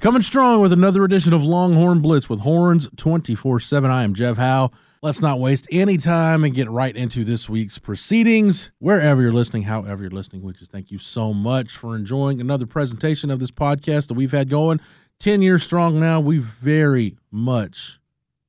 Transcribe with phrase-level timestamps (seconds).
[0.00, 3.90] Coming strong with another edition of Longhorn Blitz with Horns 24 7.
[3.90, 4.70] I am Jeff Howe.
[5.02, 8.70] Let's not waste any time and get right into this week's proceedings.
[8.78, 12.66] Wherever you're listening, however you're listening, we just thank you so much for enjoying another
[12.66, 14.80] presentation of this podcast that we've had going
[15.18, 16.20] 10 years strong now.
[16.20, 17.98] We very much,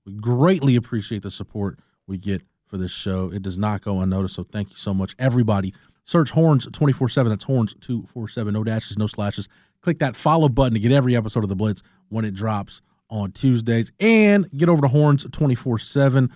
[0.05, 3.31] we greatly appreciate the support we get for this show.
[3.31, 4.35] It does not go unnoticed.
[4.35, 5.73] So thank you so much, everybody.
[6.03, 7.29] Search Horns 24 7.
[7.29, 8.53] That's Horns 247.
[8.53, 9.47] No dashes, no slashes.
[9.81, 13.31] Click that follow button to get every episode of The Blitz when it drops on
[13.31, 13.91] Tuesdays.
[13.99, 16.31] And get over to Horns 24 7,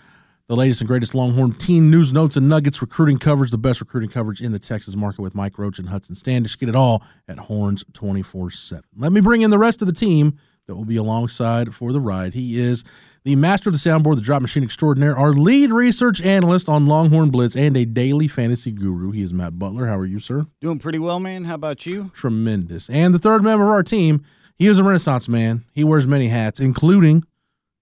[0.48, 4.10] the latest and greatest Longhorn team news, notes, and nuggets, recruiting coverage, the best recruiting
[4.10, 6.58] coverage in the Texas market with Mike Roach and Hudson Standish.
[6.58, 8.84] Get it all at Horns 24 7.
[8.96, 12.00] Let me bring in the rest of the team that will be alongside for the
[12.00, 12.34] ride.
[12.34, 12.84] He is
[13.24, 17.30] the master of the soundboard, the drop machine extraordinaire, our lead research analyst on Longhorn
[17.30, 19.12] Blitz, and a daily fantasy guru.
[19.12, 19.88] He is Matt Butler.
[19.88, 20.48] How are you, sir?
[20.60, 21.46] Doing pretty well, man.
[21.46, 22.12] How about you?
[22.14, 22.90] tremendous.
[22.90, 24.24] And the third member of our team,
[24.58, 25.66] he is a Renaissance man.
[25.74, 27.24] He wears many hats, including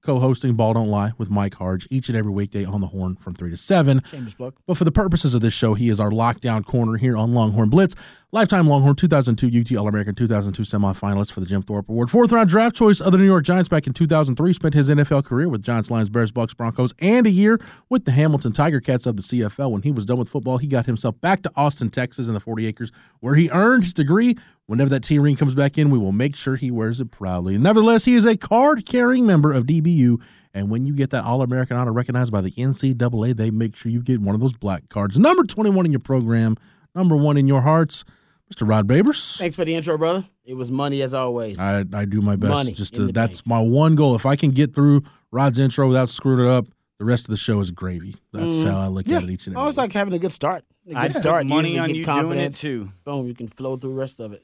[0.01, 3.33] co-hosting Ball Don't Lie with Mike Harge each and every weekday on the Horn from
[3.33, 4.01] three to seven.
[4.01, 4.55] Chambers book.
[4.65, 7.69] But for the purposes of this show, he is our lockdown corner here on Longhorn
[7.69, 7.95] Blitz.
[8.31, 12.11] Lifetime Longhorn 2002 UT All American 2002 semifinalist for the Jim Thorpe Award.
[12.11, 14.53] Fourth round draft choice of the New York Giants back in 2003.
[14.53, 17.59] Spent his NFL career with Giants, Lions, Bears, Bucks, Broncos, and a year
[17.89, 19.71] with the Hamilton Tiger Cats of the CFL.
[19.71, 22.39] When he was done with football, he got himself back to Austin, Texas, in the
[22.39, 24.37] 40 acres, where he earned his degree.
[24.67, 27.57] Whenever that T ring comes back in, we will make sure he wears it proudly.
[27.57, 30.21] Nevertheless, he is a card carrying member of DBU.
[30.53, 33.91] And when you get that All American honor recognized by the NCAA, they make sure
[33.91, 35.17] you get one of those black cards.
[35.17, 36.57] Number 21 in your program,
[36.93, 38.05] number one in your hearts,
[38.53, 38.67] Mr.
[38.67, 39.37] Rod Babers.
[39.37, 40.25] Thanks for the intro, brother.
[40.43, 41.59] It was money as always.
[41.59, 42.51] I, I do my best.
[42.51, 43.47] Money Just to, that's bank.
[43.47, 44.15] my one goal.
[44.15, 46.65] If I can get through Rod's intro without screwing it up,
[46.97, 48.15] the rest of the show is gravy.
[48.33, 49.17] That's how I look yeah.
[49.17, 49.83] at it each and every Oh, it's week.
[49.83, 50.65] like having a good start.
[50.85, 51.45] A good I'd start.
[51.45, 52.91] money usually on get you doing it, too.
[53.05, 54.43] Boom, you can flow through the rest of it.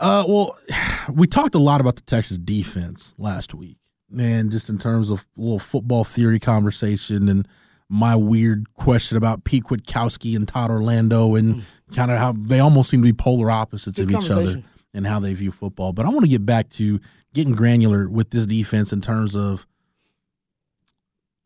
[0.00, 0.58] Uh, well,
[1.12, 3.78] we talked a lot about the Texas defense last week,
[4.18, 7.46] and just in terms of a little football theory conversation and
[7.88, 12.90] my weird question about Pete Kwiatkowski and Todd Orlando and kind of how they almost
[12.90, 14.62] seem to be polar opposites Good of each other
[14.92, 15.92] and how they view football.
[15.92, 17.00] But I want to get back to
[17.34, 19.66] getting granular with this defense in terms of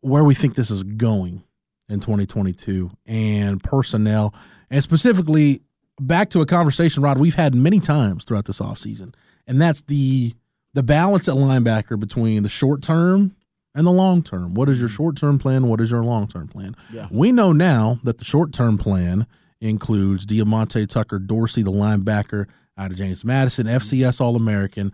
[0.01, 1.43] where we think this is going
[1.89, 4.33] in 2022 and personnel,
[4.69, 5.61] and specifically
[5.99, 9.13] back to a conversation, Rod, we've had many times throughout this offseason,
[9.47, 10.33] and that's the
[10.73, 13.35] the balance at linebacker between the short term
[13.75, 14.53] and the long term.
[14.53, 14.95] What is your mm.
[14.95, 15.67] short term plan?
[15.67, 16.75] What is your long term plan?
[16.91, 17.07] Yeah.
[17.11, 19.25] We know now that the short term plan
[19.61, 22.47] includes Diamante Tucker Dorsey, the linebacker
[22.77, 24.93] out of James Madison, FCS All American.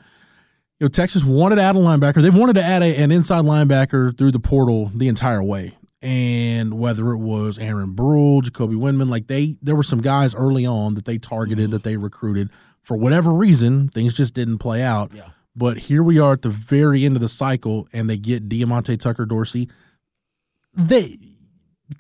[0.79, 2.21] You know, Texas wanted to add a linebacker.
[2.21, 5.77] They've wanted to add a, an inside linebacker through the portal the entire way.
[6.01, 10.65] And whether it was Aaron Brule, Jacoby Windmon, like they, there were some guys early
[10.65, 12.49] on that they targeted, that they recruited.
[12.83, 15.13] For whatever reason, things just didn't play out.
[15.15, 15.29] Yeah.
[15.55, 18.97] But here we are at the very end of the cycle, and they get Diamante
[18.97, 19.69] Tucker Dorsey.
[20.73, 21.17] They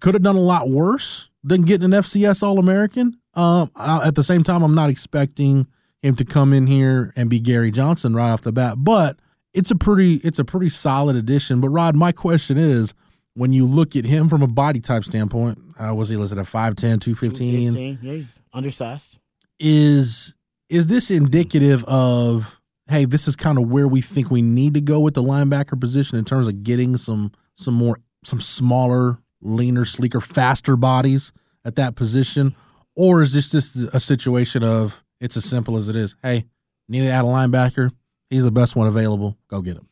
[0.01, 3.17] could have done a lot worse than getting an FCS All American.
[3.35, 5.67] Um, I- at the same time, I'm not expecting
[6.01, 9.17] him to come in here and be Gary Johnson right off the bat, but
[9.53, 11.61] it's a pretty it's a pretty solid addition.
[11.61, 12.93] But Rod, my question is,
[13.35, 16.45] when you look at him from a body type standpoint, uh, was he listed at
[16.45, 17.71] 5'10", 215?
[17.71, 17.99] 215.
[18.01, 19.19] Yeah, he's undersized.
[19.59, 20.35] is
[20.69, 24.81] is this indicative of hey this is kind of where we think we need to
[24.81, 29.85] go with the linebacker position in terms of getting some some more some smaller leaner
[29.85, 31.31] sleeker faster bodies
[31.63, 32.55] at that position
[32.95, 36.15] or is this just a situation of it's as simple as it is?
[36.23, 36.45] Hey,
[36.87, 37.91] need to add a linebacker.
[38.29, 39.37] He's the best one available.
[39.49, 39.87] Go get him.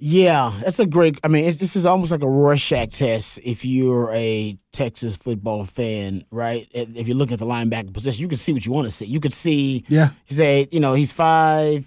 [0.00, 1.18] Yeah, that's a great.
[1.24, 6.24] I mean, this is almost like a Rorschach test if you're a Texas football fan,
[6.30, 6.68] right?
[6.72, 9.06] If you're looking at the linebacker position, you can see what you want to see.
[9.06, 11.84] You could see, yeah, you say, you know, he's 5'10,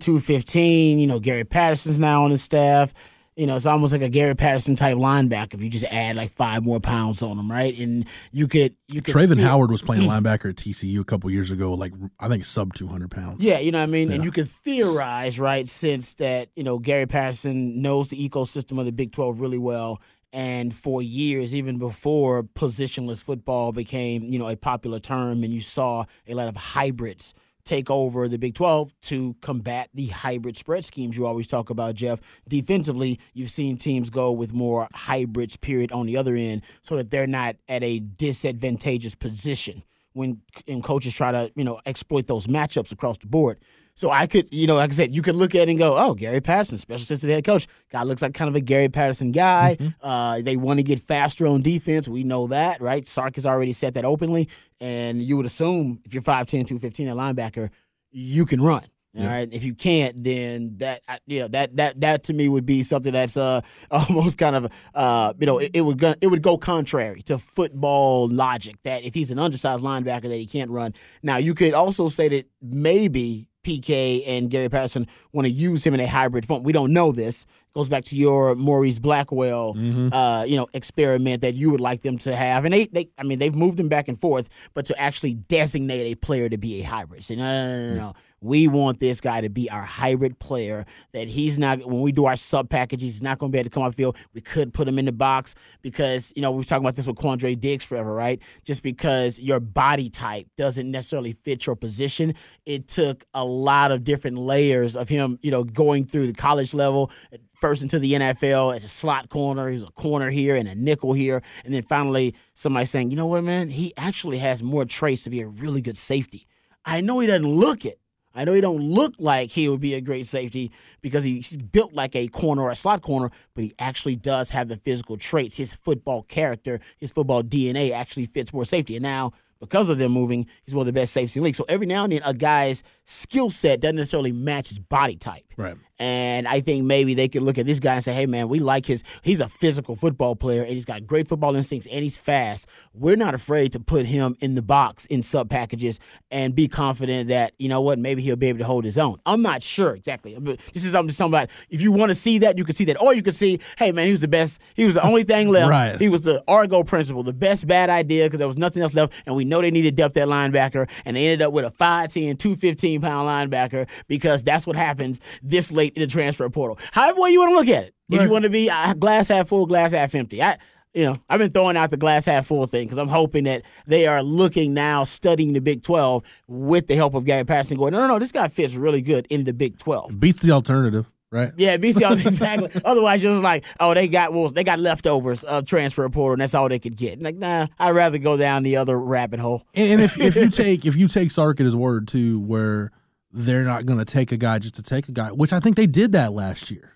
[0.00, 1.00] 215.
[1.00, 2.94] You know, Gary Patterson's now on his staff.
[3.36, 6.30] You know, it's almost like a Gary Patterson type linebacker if you just add like
[6.30, 7.76] five more pounds on him, right?
[7.76, 10.26] And you could you could Travin Howard was playing mm-hmm.
[10.26, 13.44] linebacker at TCU a couple years ago, like I think sub two hundred pounds.
[13.44, 14.08] Yeah, you know what I mean?
[14.08, 14.16] Yeah.
[14.16, 18.86] And you can theorize, right, since that, you know, Gary Patterson knows the ecosystem of
[18.86, 20.00] the Big 12 really well.
[20.32, 25.60] And for years, even before positionless football became, you know, a popular term, and you
[25.60, 27.34] saw a lot of hybrids
[27.64, 31.94] take over the Big 12 to combat the hybrid spread schemes you always talk about,
[31.94, 32.20] Jeff.
[32.48, 37.10] Defensively, you've seen teams go with more hybrids, period, on the other end, so that
[37.10, 39.82] they're not at a disadvantageous position
[40.12, 43.58] when and coaches try to, you know, exploit those matchups across the board.
[43.96, 45.96] So I could, you know, like I said, you could look at it and go,
[45.96, 47.68] oh, Gary Patterson, special assistant head coach.
[47.90, 49.76] Guy looks like kind of a Gary Patterson guy.
[50.02, 52.08] Uh, they want to get faster on defense.
[52.08, 53.06] We know that, right?
[53.06, 54.48] Sark has already said that openly.
[54.80, 57.70] And you would assume if you're 5'10, 215 at linebacker,
[58.10, 58.84] you can run.
[59.16, 59.48] All right.
[59.52, 63.12] If you can't, then that you know that that that to me would be something
[63.12, 63.60] that's uh
[63.92, 67.38] almost kind of uh you know it, it would go, it would go contrary to
[67.38, 70.94] football logic that if he's an undersized linebacker that he can't run.
[71.22, 75.94] Now you could also say that maybe PK and Gary Patterson want to use him
[75.94, 76.62] in a hybrid form.
[76.62, 77.46] We don't know this.
[77.74, 79.74] Goes back to your Maurice Blackwell,
[80.12, 83.24] uh, you know, experiment that you would like them to have, and they, they, I
[83.24, 86.80] mean, they've moved him back and forth, but to actually designate a player to be
[86.80, 88.12] a hybrid, say no, no, no, no, no.
[88.44, 90.84] We want this guy to be our hybrid player.
[91.12, 93.70] That he's not when we do our sub packages, he's not going to be able
[93.70, 94.18] to come off the field.
[94.34, 97.06] We could put him in the box because you know we were talking about this
[97.06, 98.42] with Quandre Diggs forever, right?
[98.62, 102.34] Just because your body type doesn't necessarily fit your position,
[102.66, 106.74] it took a lot of different layers of him, you know, going through the college
[106.74, 107.10] level.
[107.54, 110.74] First into the NFL as a slot corner, he was a corner here and a
[110.74, 113.70] nickel here, and then finally somebody saying, "You know what, man?
[113.70, 116.46] He actually has more traits to be a really good safety."
[116.84, 117.98] I know he doesn't look it.
[118.34, 121.92] I know he don't look like he would be a great safety because he's built
[121.92, 125.56] like a corner or a slot corner, but he actually does have the physical traits.
[125.56, 128.96] His football character, his football DNA actually fits more safety.
[128.96, 131.54] And now, because of them moving, he's one of the best safety in the league.
[131.54, 135.44] So every now and then, a guy's skill set doesn't necessarily match his body type.
[135.56, 135.76] Right.
[135.98, 138.58] And I think maybe they could look at this guy and say, hey, man, we
[138.58, 142.16] like his, he's a physical football player and he's got great football instincts and he's
[142.16, 142.66] fast.
[142.92, 146.00] We're not afraid to put him in the box in sub packages
[146.32, 149.18] and be confident that, you know what, maybe he'll be able to hold his own.
[149.24, 150.36] I'm not sure exactly.
[150.38, 153.00] But This is something somebody, if you want to see that, you can see that.
[153.00, 155.48] Or you can see, hey, man, he was the best, he was the only thing
[155.48, 155.70] left.
[155.70, 156.00] Right.
[156.00, 159.12] He was the Argo principle, the best bad idea because there was nothing else left.
[159.26, 162.36] And we know they needed depth at linebacker and they ended up with a 5'10,
[162.36, 166.78] 215 pound linebacker because that's what happens this late in the transfer portal.
[166.92, 167.94] However way you want to look at it.
[168.10, 168.24] If Right.
[168.26, 170.42] you want to be uh, glass half full, glass half empty.
[170.42, 170.58] I
[170.92, 173.62] you know, I've been throwing out the glass half full thing because I'm hoping that
[173.84, 177.92] they are looking now, studying the Big 12 with the help of Gary Patterson, going,
[177.92, 180.20] no, no, no, this guy fits really good in the Big 12.
[180.20, 181.52] Beats the alternative, right?
[181.56, 182.70] Yeah, BCL exactly.
[182.84, 186.40] Otherwise, you're just like, oh, they got well, they got leftovers of transfer portal, and
[186.40, 187.20] that's all they could get.
[187.20, 189.64] Like, nah, I'd rather go down the other rabbit hole.
[189.74, 192.92] And, and if, if you take if you take Sark at his word too, where
[193.32, 195.76] they're not going to take a guy just to take a guy, which I think
[195.76, 196.92] they did that last year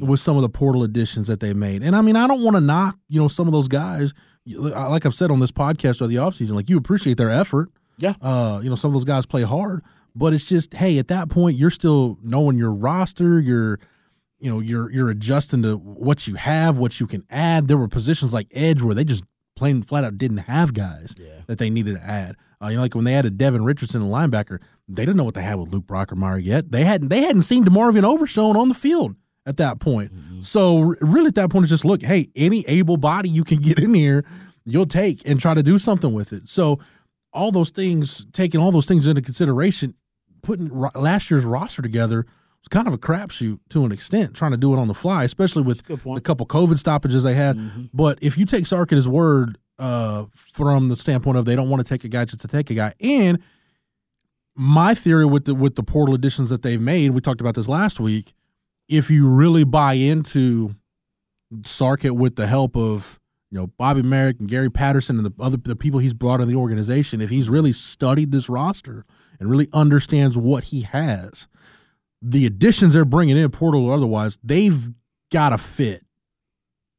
[0.00, 1.82] with some of the portal additions that they made.
[1.82, 4.14] And I mean, I don't want to knock you know some of those guys.
[4.46, 7.68] Like I've said on this podcast or the offseason, like you appreciate their effort.
[7.98, 8.14] Yeah.
[8.22, 9.82] Uh, you know, some of those guys play hard,
[10.16, 13.38] but it's just hey, at that point, you're still knowing your roster.
[13.38, 13.78] You're
[14.38, 17.68] you know you're you're adjusting to what you have, what you can add.
[17.68, 21.14] There were positions like edge where they just plain flat out didn't have guys
[21.46, 22.36] that they needed to add.
[22.62, 25.34] Uh, you know, like when they added Devin Richardson, a linebacker, they didn't know what
[25.34, 26.72] they had with Luke Brockermeyer yet.
[26.72, 30.10] They hadn't they hadn't seen DeMarvion Overshown on the field at that point.
[30.42, 33.58] So r- really, at that point, it's just look, hey, any able body you can
[33.62, 34.24] get in here,
[34.64, 36.48] you'll take and try to do something with it.
[36.48, 36.78] So
[37.32, 39.94] all those things, taking all those things into consideration,
[40.46, 42.24] putting ro- last year's roster together
[42.60, 45.24] was kind of a crapshoot to an extent, trying to do it on the fly,
[45.24, 47.56] especially with a couple COVID stoppages they had.
[47.92, 51.68] But if you take Sark at his word uh, from the standpoint of they don't
[51.68, 53.38] want to take a guy just to take a guy, and
[54.54, 57.68] my theory with the with the portal additions that they've made, we talked about this
[57.68, 58.32] last week.
[58.88, 60.74] If you really buy into
[61.60, 65.58] Sarkit with the help of you know Bobby Merrick and Gary Patterson and the other
[65.58, 69.04] the people he's brought in the organization, if he's really studied this roster
[69.38, 71.46] and really understands what he has,
[72.22, 74.88] the additions they're bringing in, portal or otherwise, they've
[75.30, 76.02] got to fit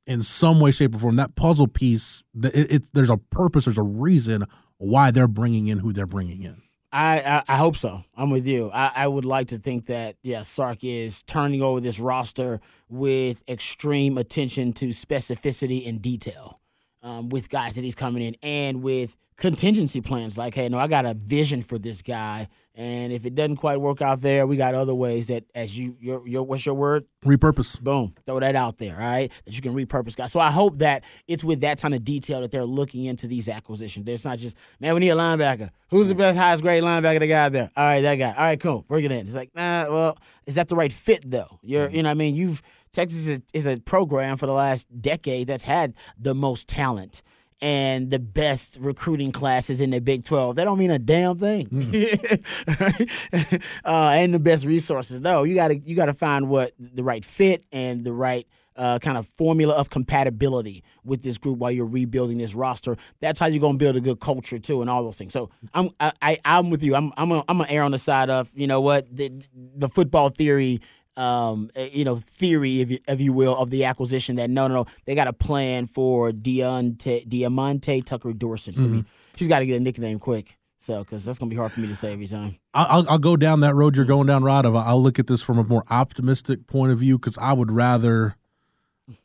[0.05, 1.15] in some way, shape, or form.
[1.17, 4.45] That puzzle piece, it, it, there's a purpose, there's a reason
[4.77, 6.61] why they're bringing in who they're bringing in.
[6.91, 8.03] I, I, I hope so.
[8.15, 8.71] I'm with you.
[8.73, 13.43] I, I would like to think that yeah, Sark is turning over this roster with
[13.47, 16.61] extreme attention to specificity and detail,
[17.03, 20.37] um, with guys that he's coming in and with contingency plans.
[20.37, 23.77] Like, hey, no, I got a vision for this guy, and if it doesn't quite
[23.77, 27.05] work out there, we got other ways that, as you, your, your what's your word?
[27.25, 27.81] Repurpose.
[27.81, 28.13] Boom.
[28.27, 29.31] Throw that out there, all right?
[29.45, 30.31] That you can repurpose guys.
[30.31, 33.49] So I hope that it's with that kind of detail that they're looking into these
[33.49, 34.05] acquisitions.
[34.05, 35.71] There's not just, man, we need a linebacker.
[35.89, 37.71] Who's the best, highest grade linebacker they got there?
[37.75, 38.29] All right, that guy.
[38.29, 38.85] All right, cool.
[38.87, 39.25] Bring it in.
[39.25, 41.59] It's like, nah, well, is that the right fit though?
[41.63, 41.95] You're, mm-hmm.
[41.95, 45.47] you know, what I mean, you've Texas is, is a program for the last decade
[45.47, 47.21] that's had the most talent
[47.61, 50.55] and the best recruiting classes in the Big 12.
[50.55, 51.67] That don't mean a damn thing.
[51.67, 53.55] Mm-hmm.
[53.85, 55.21] uh, and the best resources.
[55.21, 58.47] No, you got to you got to find what the right fit and the right
[58.77, 62.95] uh, kind of formula of compatibility with this group while you're rebuilding this roster.
[63.19, 65.33] That's how you're to build a good culture too, and all those things.
[65.33, 66.95] So I'm I, I am with you.
[66.95, 69.89] I'm I'm gonna, I'm gonna err on the side of you know what the the
[69.89, 70.79] football theory
[71.17, 74.67] um, eh, you know, theory, if you, if you will, of the acquisition that no,
[74.67, 78.75] no, no, they got a plan for Deonte, Diamante Tucker Dorsett.
[78.75, 79.01] Mm-hmm.
[79.35, 80.57] She's got to get a nickname quick.
[80.79, 82.57] So, because that's going to be hard for me to say every time.
[82.73, 84.65] I'll, I'll go down that road you're going down, Rod.
[84.65, 87.71] Of I'll look at this from a more optimistic point of view because I would
[87.71, 88.35] rather,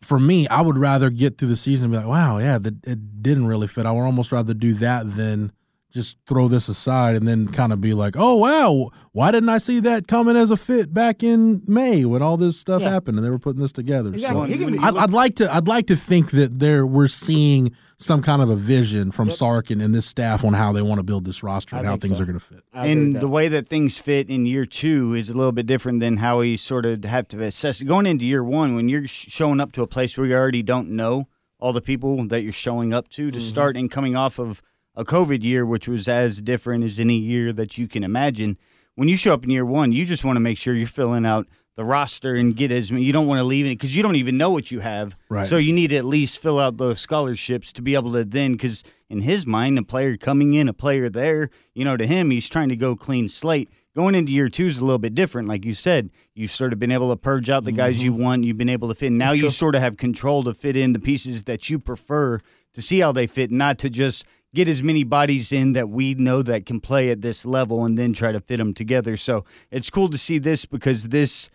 [0.00, 2.74] for me, I would rather get through the season and be like, wow, yeah, the,
[2.84, 3.84] it didn't really fit.
[3.84, 5.52] I would almost rather do that than
[5.92, 9.58] just throw this aside and then kind of be like, oh wow, why didn't I
[9.58, 12.90] see that coming as a fit back in May when all this stuff yeah.
[12.90, 14.12] happened and they were putting this together?
[14.12, 14.58] Exactly.
[14.58, 18.42] So I'd, I'd, like to I'd like to think that there we're seeing some kind
[18.42, 19.36] of a vision from yep.
[19.36, 22.16] Sarkin and this staff on how they want to build this roster and how things
[22.16, 22.22] so.
[22.22, 22.62] are going to fit.
[22.72, 26.16] And the way that things fit in year two is a little bit different than
[26.16, 29.72] how we sort of have to assess going into year one when you're showing up
[29.72, 31.28] to a place where you already don't know
[31.60, 33.46] all the people that you're showing up to to mm-hmm.
[33.46, 34.60] start and coming off of
[34.94, 38.58] a COVID year, which was as different as any year that you can imagine.
[38.94, 41.24] When you show up in year one, you just want to make sure you're filling
[41.24, 43.04] out the roster and get as many.
[43.04, 45.16] You don't want to leave it because you don't even know what you have.
[45.30, 45.46] Right.
[45.46, 48.52] So you need to at least fill out those scholarships to be able to then,
[48.52, 52.30] because in his mind, a player coming in, a player there, you know, to him,
[52.30, 53.70] he's trying to go clean slate.
[53.94, 55.48] Going into year two is a little bit different.
[55.48, 58.04] Like you said, you've sort of been able to purge out the guys mm-hmm.
[58.04, 58.44] you want.
[58.44, 59.12] You've been able to fit.
[59.12, 62.40] Now you sort of have control to fit in the pieces that you prefer
[62.74, 66.14] to see how they fit, not to just get as many bodies in that we
[66.14, 69.16] know that can play at this level and then try to fit them together.
[69.16, 71.48] So it's cool to see this because this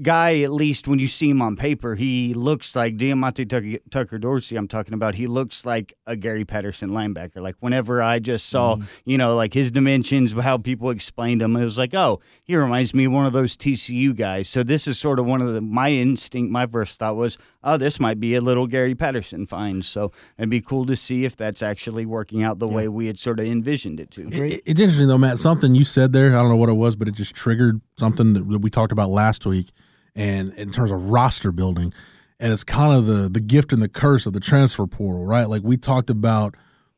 [0.00, 4.18] guy, at least when you see him on paper, he looks like Diamante Tucker, Tucker
[4.18, 4.56] Dorsey.
[4.56, 5.14] I'm talking about.
[5.14, 7.42] He looks like a Gary Patterson linebacker.
[7.42, 8.84] Like whenever I just saw, mm.
[9.04, 12.94] you know, like his dimensions, how people explained him, it was like, oh, he reminds
[12.94, 14.48] me of one of those TCU guys.
[14.48, 16.52] So this is sort of one of the my instinct.
[16.52, 19.84] My first thought was, oh, this might be a little Gary Patterson find.
[19.84, 22.74] So it'd be cool to see if that's actually working out the yeah.
[22.74, 24.28] way we had sort of envisioned it to.
[24.28, 25.38] It, it's interesting though, Matt.
[25.38, 28.34] Something you said there, I don't know what it was, but it just triggered something
[28.34, 29.72] that we talked about last week
[30.18, 31.94] and in terms of roster building.
[32.40, 35.48] And it's kind of the the gift and the curse of the transfer portal, right?
[35.48, 36.54] Like we talked about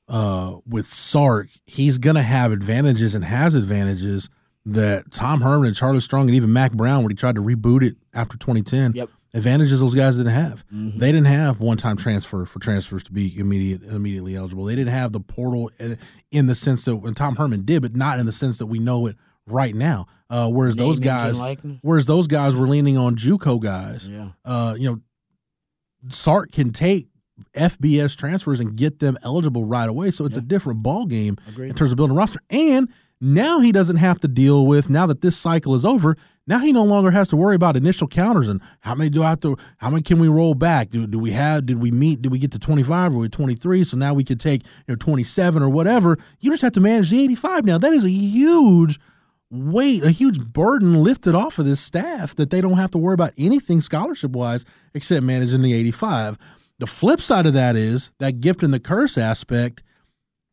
[0.08, 4.28] uh, with Sark, he's gonna have advantages and has advantages
[4.66, 7.82] that Tom Herman and Charlie Strong and even Mack Brown, when he tried to reboot
[7.82, 9.08] it after 2010, yep.
[9.32, 10.66] advantages those guys didn't have.
[10.66, 10.98] Mm-hmm.
[10.98, 14.64] They didn't have one time transfer for transfers to be immediate immediately eligible.
[14.64, 15.94] They didn't have the portal uh,
[16.30, 18.78] in the sense that when Tom Herman did, but not in the sense that we
[18.78, 19.16] know it
[19.46, 20.06] right now.
[20.28, 21.40] Uh, whereas Name those guys,
[21.82, 24.08] whereas those guys were leaning on JUCO guys.
[24.08, 24.28] Yeah.
[24.44, 25.00] Uh, you know,
[26.08, 27.08] Sark can take
[27.54, 30.10] FBS transfers and get them eligible right away.
[30.10, 30.42] So it's yeah.
[30.42, 31.70] a different ball game Agreed.
[31.70, 32.40] in terms of building a roster.
[32.48, 32.88] And
[33.20, 36.16] now he doesn't have to deal with now that this cycle is over.
[36.46, 39.30] Now he no longer has to worry about initial counters and how many do I
[39.30, 40.90] have to how many can we roll back?
[40.90, 43.84] Do, do we have did we meet did we get to 25 or we 23
[43.84, 46.18] so now we could take you know 27 or whatever.
[46.40, 47.78] You just have to manage the 85 now.
[47.78, 48.98] That is a huge
[49.50, 53.14] weight, a huge burden lifted off of this staff that they don't have to worry
[53.14, 54.64] about anything scholarship wise
[54.94, 56.38] except managing the 85.
[56.78, 59.82] The flip side of that is that gift and the curse aspect.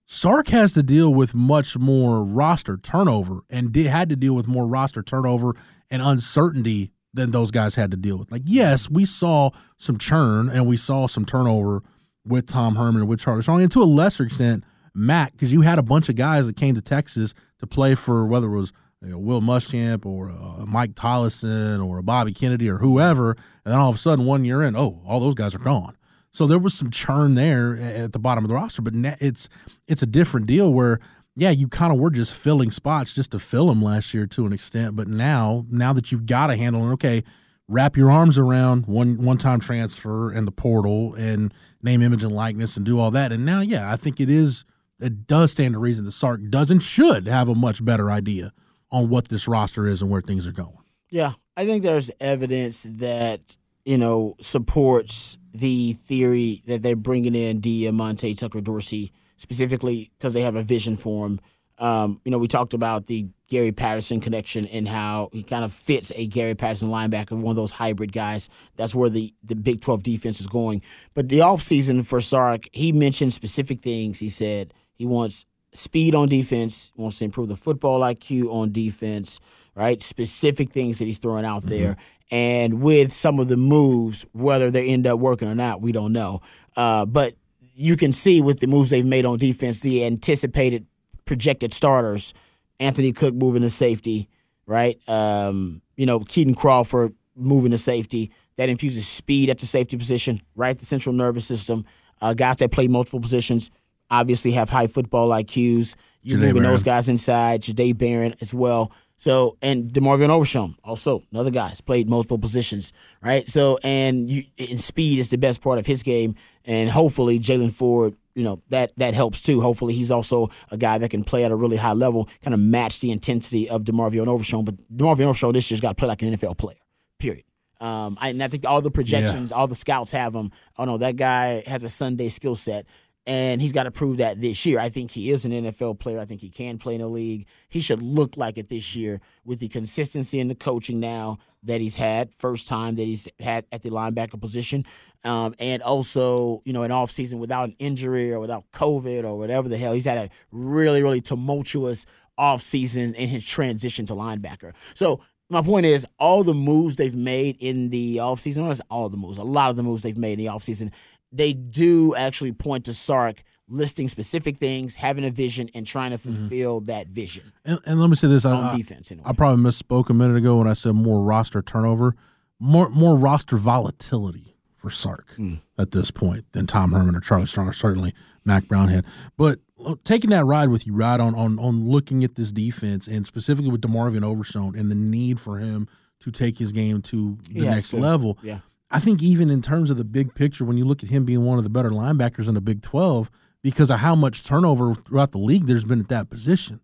[0.08, 4.48] Sark has to deal with much more roster turnover and did, had to deal with
[4.48, 5.54] more roster turnover
[5.90, 8.32] and uncertainty than those guys had to deal with.
[8.32, 11.84] Like, yes, we saw some churn and we saw some turnover
[12.26, 14.64] with Tom Herman and with Charlie Strong, and to a lesser extent,
[14.94, 18.26] Matt, because you had a bunch of guys that came to Texas to play for
[18.26, 22.78] whether it was you know, Will Muschamp or uh, Mike Tollison or Bobby Kennedy or
[22.78, 25.60] whoever, and then all of a sudden one year in, oh, all those guys are
[25.60, 25.96] gone.
[26.32, 29.50] So there was some churn there at the bottom of the roster, but it's
[29.88, 31.00] it's a different deal where
[31.36, 34.46] yeah, you kind of were just filling spots just to fill them last year to
[34.46, 37.24] an extent, but now now that you've got a handle on okay,
[37.68, 42.32] wrap your arms around one one time transfer and the portal and name, image, and
[42.32, 44.66] likeness and do all that, and now yeah, I think it is
[45.00, 48.52] it does stand to reason that Sark does and should have a much better idea
[48.92, 50.78] on what this roster is and where things are going.
[51.10, 57.60] Yeah, I think there's evidence that you know supports the theory that they're bringing in
[57.60, 61.40] Diamante Tucker Dorsey specifically because they have a vision for him.
[61.80, 65.72] Um, you know, we talked about the Gary Patterson connection and how he kind of
[65.72, 68.50] fits a Gary Patterson linebacker, one of those hybrid guys.
[68.76, 70.82] That's where the, the Big 12 defense is going.
[71.14, 74.20] But the offseason for Sark, he mentioned specific things.
[74.20, 79.40] He said he wants speed on defense, wants to improve the football IQ on defense,
[79.76, 80.02] right?
[80.02, 81.98] Specific things that he's throwing out there.
[82.32, 86.12] And with some of the moves, whether they end up working or not, we don't
[86.12, 86.42] know.
[86.76, 87.36] Uh, but
[87.76, 90.86] you can see with the moves they've made on defense, the anticipated
[91.26, 92.34] projected starters,
[92.80, 94.30] Anthony Cook moving to safety,
[94.66, 95.00] right?
[95.08, 98.32] Um, you know, Kitan Crawford moving to safety.
[98.58, 100.78] That infuses speed at the safety position, right?
[100.78, 101.86] The central nervous system.
[102.20, 103.70] Uh, guys that play multiple positions
[104.10, 105.96] obviously have high football IQs.
[106.22, 107.62] You're Janae moving those guys inside.
[107.62, 108.92] Jahdae Barron as well.
[109.18, 113.50] So and DeMarvion Overshown also another guy has played multiple positions, right?
[113.50, 116.36] So and you, and speed is the best part of his game,
[116.66, 119.60] and hopefully Jaylan Ford, you know that that helps too.
[119.60, 122.60] Hopefully he's also a guy that can play at a really high level, kind of
[122.60, 124.66] match the intensity of DeMarvion Overshown.
[124.66, 126.78] But DeMarvion Overshown this year's got to play like an NFL player.
[127.18, 127.44] Period.
[127.80, 130.52] Um, I, and I think all the projections, all the scouts have him.
[130.78, 132.86] Oh no, that guy has a Sunday skill set,
[133.28, 134.80] and he's got to prove that this year.
[134.80, 136.18] I think he is an NFL player.
[136.18, 137.46] I think he can play in the league.
[137.68, 141.82] He should look like it this year with the consistency and the coaching now that
[141.82, 144.86] he's had, first time that he's had at the linebacker position,
[145.26, 149.68] um, and also you know an offseason without an injury or without COVID or whatever
[149.68, 149.92] the hell.
[149.92, 152.06] He's had a really really tumultuous
[152.40, 154.74] offseason in his transition to linebacker.
[154.94, 155.20] So
[155.50, 159.38] my point is all the moves they've made in the offseason, not all the moves,
[159.38, 160.92] a lot of the moves they've made in the offseason,
[161.32, 166.18] they do actually point to Sark listing specific things, having a vision, and trying to
[166.18, 169.12] fulfill that vision And, and let me say this: I, on I- defense.
[169.12, 169.28] Anyway.
[169.30, 172.16] I probably misspoke a minute ago when I said more roster turnover,
[172.60, 175.36] more more roster volatility for Sark
[175.78, 178.14] at this point than Tom Herman or Charlie Strong or certainly
[178.46, 179.06] Mack Brown had.
[179.36, 183.08] But uh, taking that ride with you, right on on on looking at this defense
[183.08, 185.88] and specifically with DeMarvion Overshown and the need for him
[186.22, 187.98] to take his game to the He next to.
[187.98, 188.38] level.
[188.42, 188.60] Yeah.
[188.90, 191.44] I think even in terms of the big picture, when you look at him being
[191.44, 193.30] one of the better linebackers in the Big Twelve,
[193.62, 196.80] because of how much turnover throughout the league there's been at that position.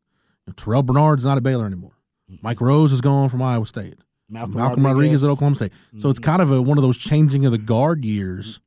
[0.46, 1.94] You know, Terrell Bernard's not at Baylor anymore.
[2.30, 2.46] Mm-hmm.
[2.46, 3.96] Mike Rose is gone from Iowa State.
[4.30, 5.24] Malcolm Malcolm Rodriguez, Rodriguez.
[5.24, 5.74] at Oklahoma State.
[5.98, 6.32] So it's mm-hmm.
[6.32, 8.60] kind of a, one of those changing of the guard years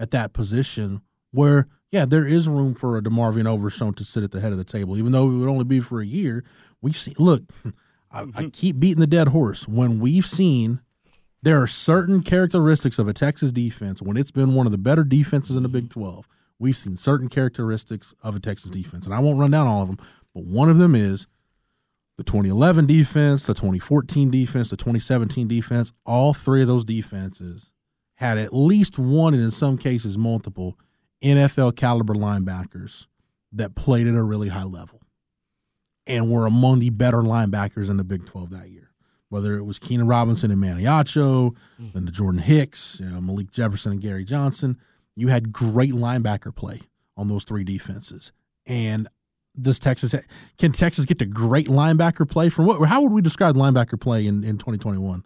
[0.00, 1.00] at that position
[1.30, 4.58] where, yeah, there is room for a DeMarvion Overshown to sit at the head of
[4.58, 6.44] the table, even though it would only be for a year.
[6.80, 7.44] We've seen, look,
[8.10, 8.48] I, I mm-hmm.
[8.48, 9.66] keep beating the dead horse.
[9.68, 10.80] When we've seen
[11.42, 15.04] there are certain characteristics of a Texas defense, when it's been one of the better
[15.04, 16.26] defenses in the Big 12,
[16.58, 19.06] we've seen certain characteristics of a Texas defense.
[19.06, 19.98] And I won't run down all of them,
[20.34, 21.26] but one of them is
[22.16, 27.70] the 2011 defense, the 2014 defense, the 2017 defense, all three of those defenses
[28.14, 30.78] had at least one and in some cases multiple
[31.24, 33.06] NFL caliber linebackers
[33.52, 35.00] that played at a really high level
[36.06, 38.81] and were among the better linebackers in the Big 12 that year.
[39.32, 41.56] Whether it was Keenan Robinson and Emmanuel Acho,
[41.94, 44.76] then the Jordan Hicks, you know, Malik Jefferson and Gary Johnson,
[45.14, 46.82] you had great linebacker play
[47.16, 48.30] on those three defenses.
[48.66, 49.08] And
[49.58, 50.14] does Texas
[50.58, 52.86] can Texas get to great linebacker play from what?
[52.86, 55.24] How would we describe linebacker play in, in 2021?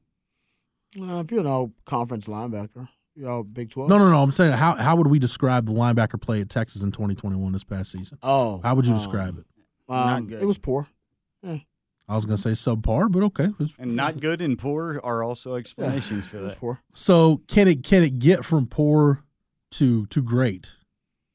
[1.00, 3.90] Uh, if you're an all conference linebacker, you're all Big 12.
[3.90, 4.22] No, no, no.
[4.22, 7.64] I'm saying how how would we describe the linebacker play at Texas in 2021 this
[7.64, 8.18] past season?
[8.22, 8.60] Oh.
[8.62, 9.46] How would you um, describe it?
[9.88, 10.40] Um, good.
[10.40, 10.86] It was poor.
[12.08, 13.48] I was gonna say subpar, but okay.
[13.78, 16.58] And not good and poor are also explanations for It that.
[16.58, 16.80] poor.
[16.94, 19.24] So can it can it get from poor
[19.72, 20.76] to to great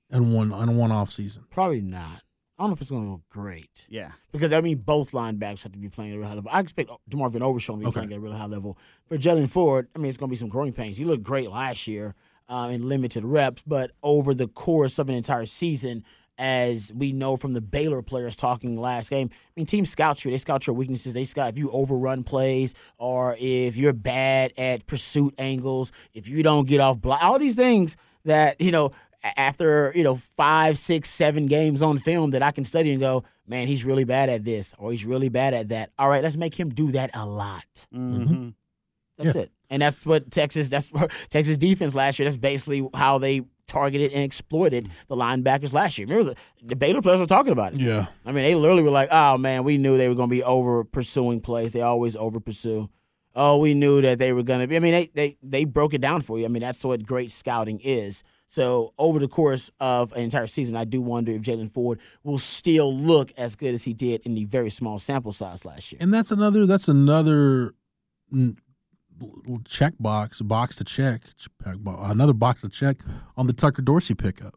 [0.09, 1.43] in one in one off season?
[1.49, 2.21] Probably not.
[2.57, 3.87] I don't know if it's going to go great.
[3.89, 4.11] Yeah.
[4.31, 6.51] Because, I mean, both linebackers have to be playing at a real high level.
[6.53, 7.93] I expect DeMarvion Overshown to be Okay.
[8.01, 8.77] playing at a really high level.
[9.07, 10.97] For Jaylan Ford, I mean, it's going to be some growing pains.
[10.97, 12.13] He looked great last year
[12.47, 16.03] uh, in limited reps, but over the course of an entire season,
[16.37, 20.31] as we know from the Baylor players talking last game, I mean, team scouts you.
[20.31, 21.13] They scout your weaknesses.
[21.13, 26.43] They scout if you overrun plays or if you're bad at pursuit angles, if you
[26.43, 28.91] don't get off block, all these things that, you know,
[29.23, 33.23] after you know five, six, seven games on film that I can study and go,
[33.47, 35.91] man, he's really bad at this or he's really bad at that.
[35.97, 37.87] All right, let's make him do that a lot.
[37.93, 38.49] Mm-hmm.
[39.17, 40.69] That's it, and that's what Texas.
[40.69, 42.25] That's what Texas defense last year.
[42.25, 46.07] That's basically how they targeted and exploited the linebackers last year.
[46.07, 47.79] Remember the, the Baylor players were talking about it.
[47.79, 48.07] Yeah.
[48.25, 50.43] I mean, they literally were like, "Oh man, we knew they were going to be
[50.43, 51.73] over pursuing plays.
[51.73, 52.89] They always over pursue.
[53.33, 55.93] Oh, we knew that they were going to be." I mean, they they they broke
[55.93, 56.45] it down for you.
[56.45, 58.23] I mean, that's what great scouting is.
[58.47, 62.37] So over the course of an entire season, I do wonder if Jaylan Ford will
[62.37, 65.99] still look as good as he did in the very small sample size last year.
[66.01, 67.73] And that's another that's another
[69.65, 71.23] check box, box to check,
[71.85, 72.97] another box to check
[73.37, 74.55] on the Tucker Dorsey pickup.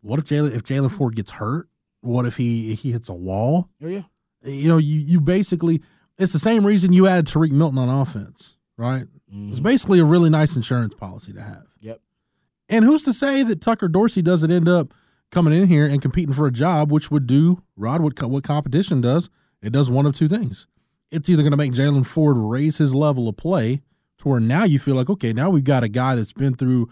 [0.00, 1.68] What if Jaylan if Jaylan Ford gets hurt?
[2.00, 3.68] What if he he hits a wall?
[3.82, 4.02] Oh yeah.
[4.42, 5.82] You know, you you basically
[6.18, 9.06] it's the same reason you add Tarique Milton on offense, right?
[9.32, 9.50] Mm-hmm.
[9.50, 11.64] It's basically a really nice insurance policy to have.
[11.80, 12.00] Yep.
[12.68, 14.94] And who's to say that Tucker Dorsey doesn't end up
[15.30, 19.00] coming in here and competing for a job, which would do Rod what what competition
[19.00, 19.28] does?
[19.62, 20.66] It does one of two things.
[21.10, 23.82] It's either going to make Jaylan Ford raise his level of play
[24.18, 26.90] to where now you feel like, okay, now we've got a guy that's been through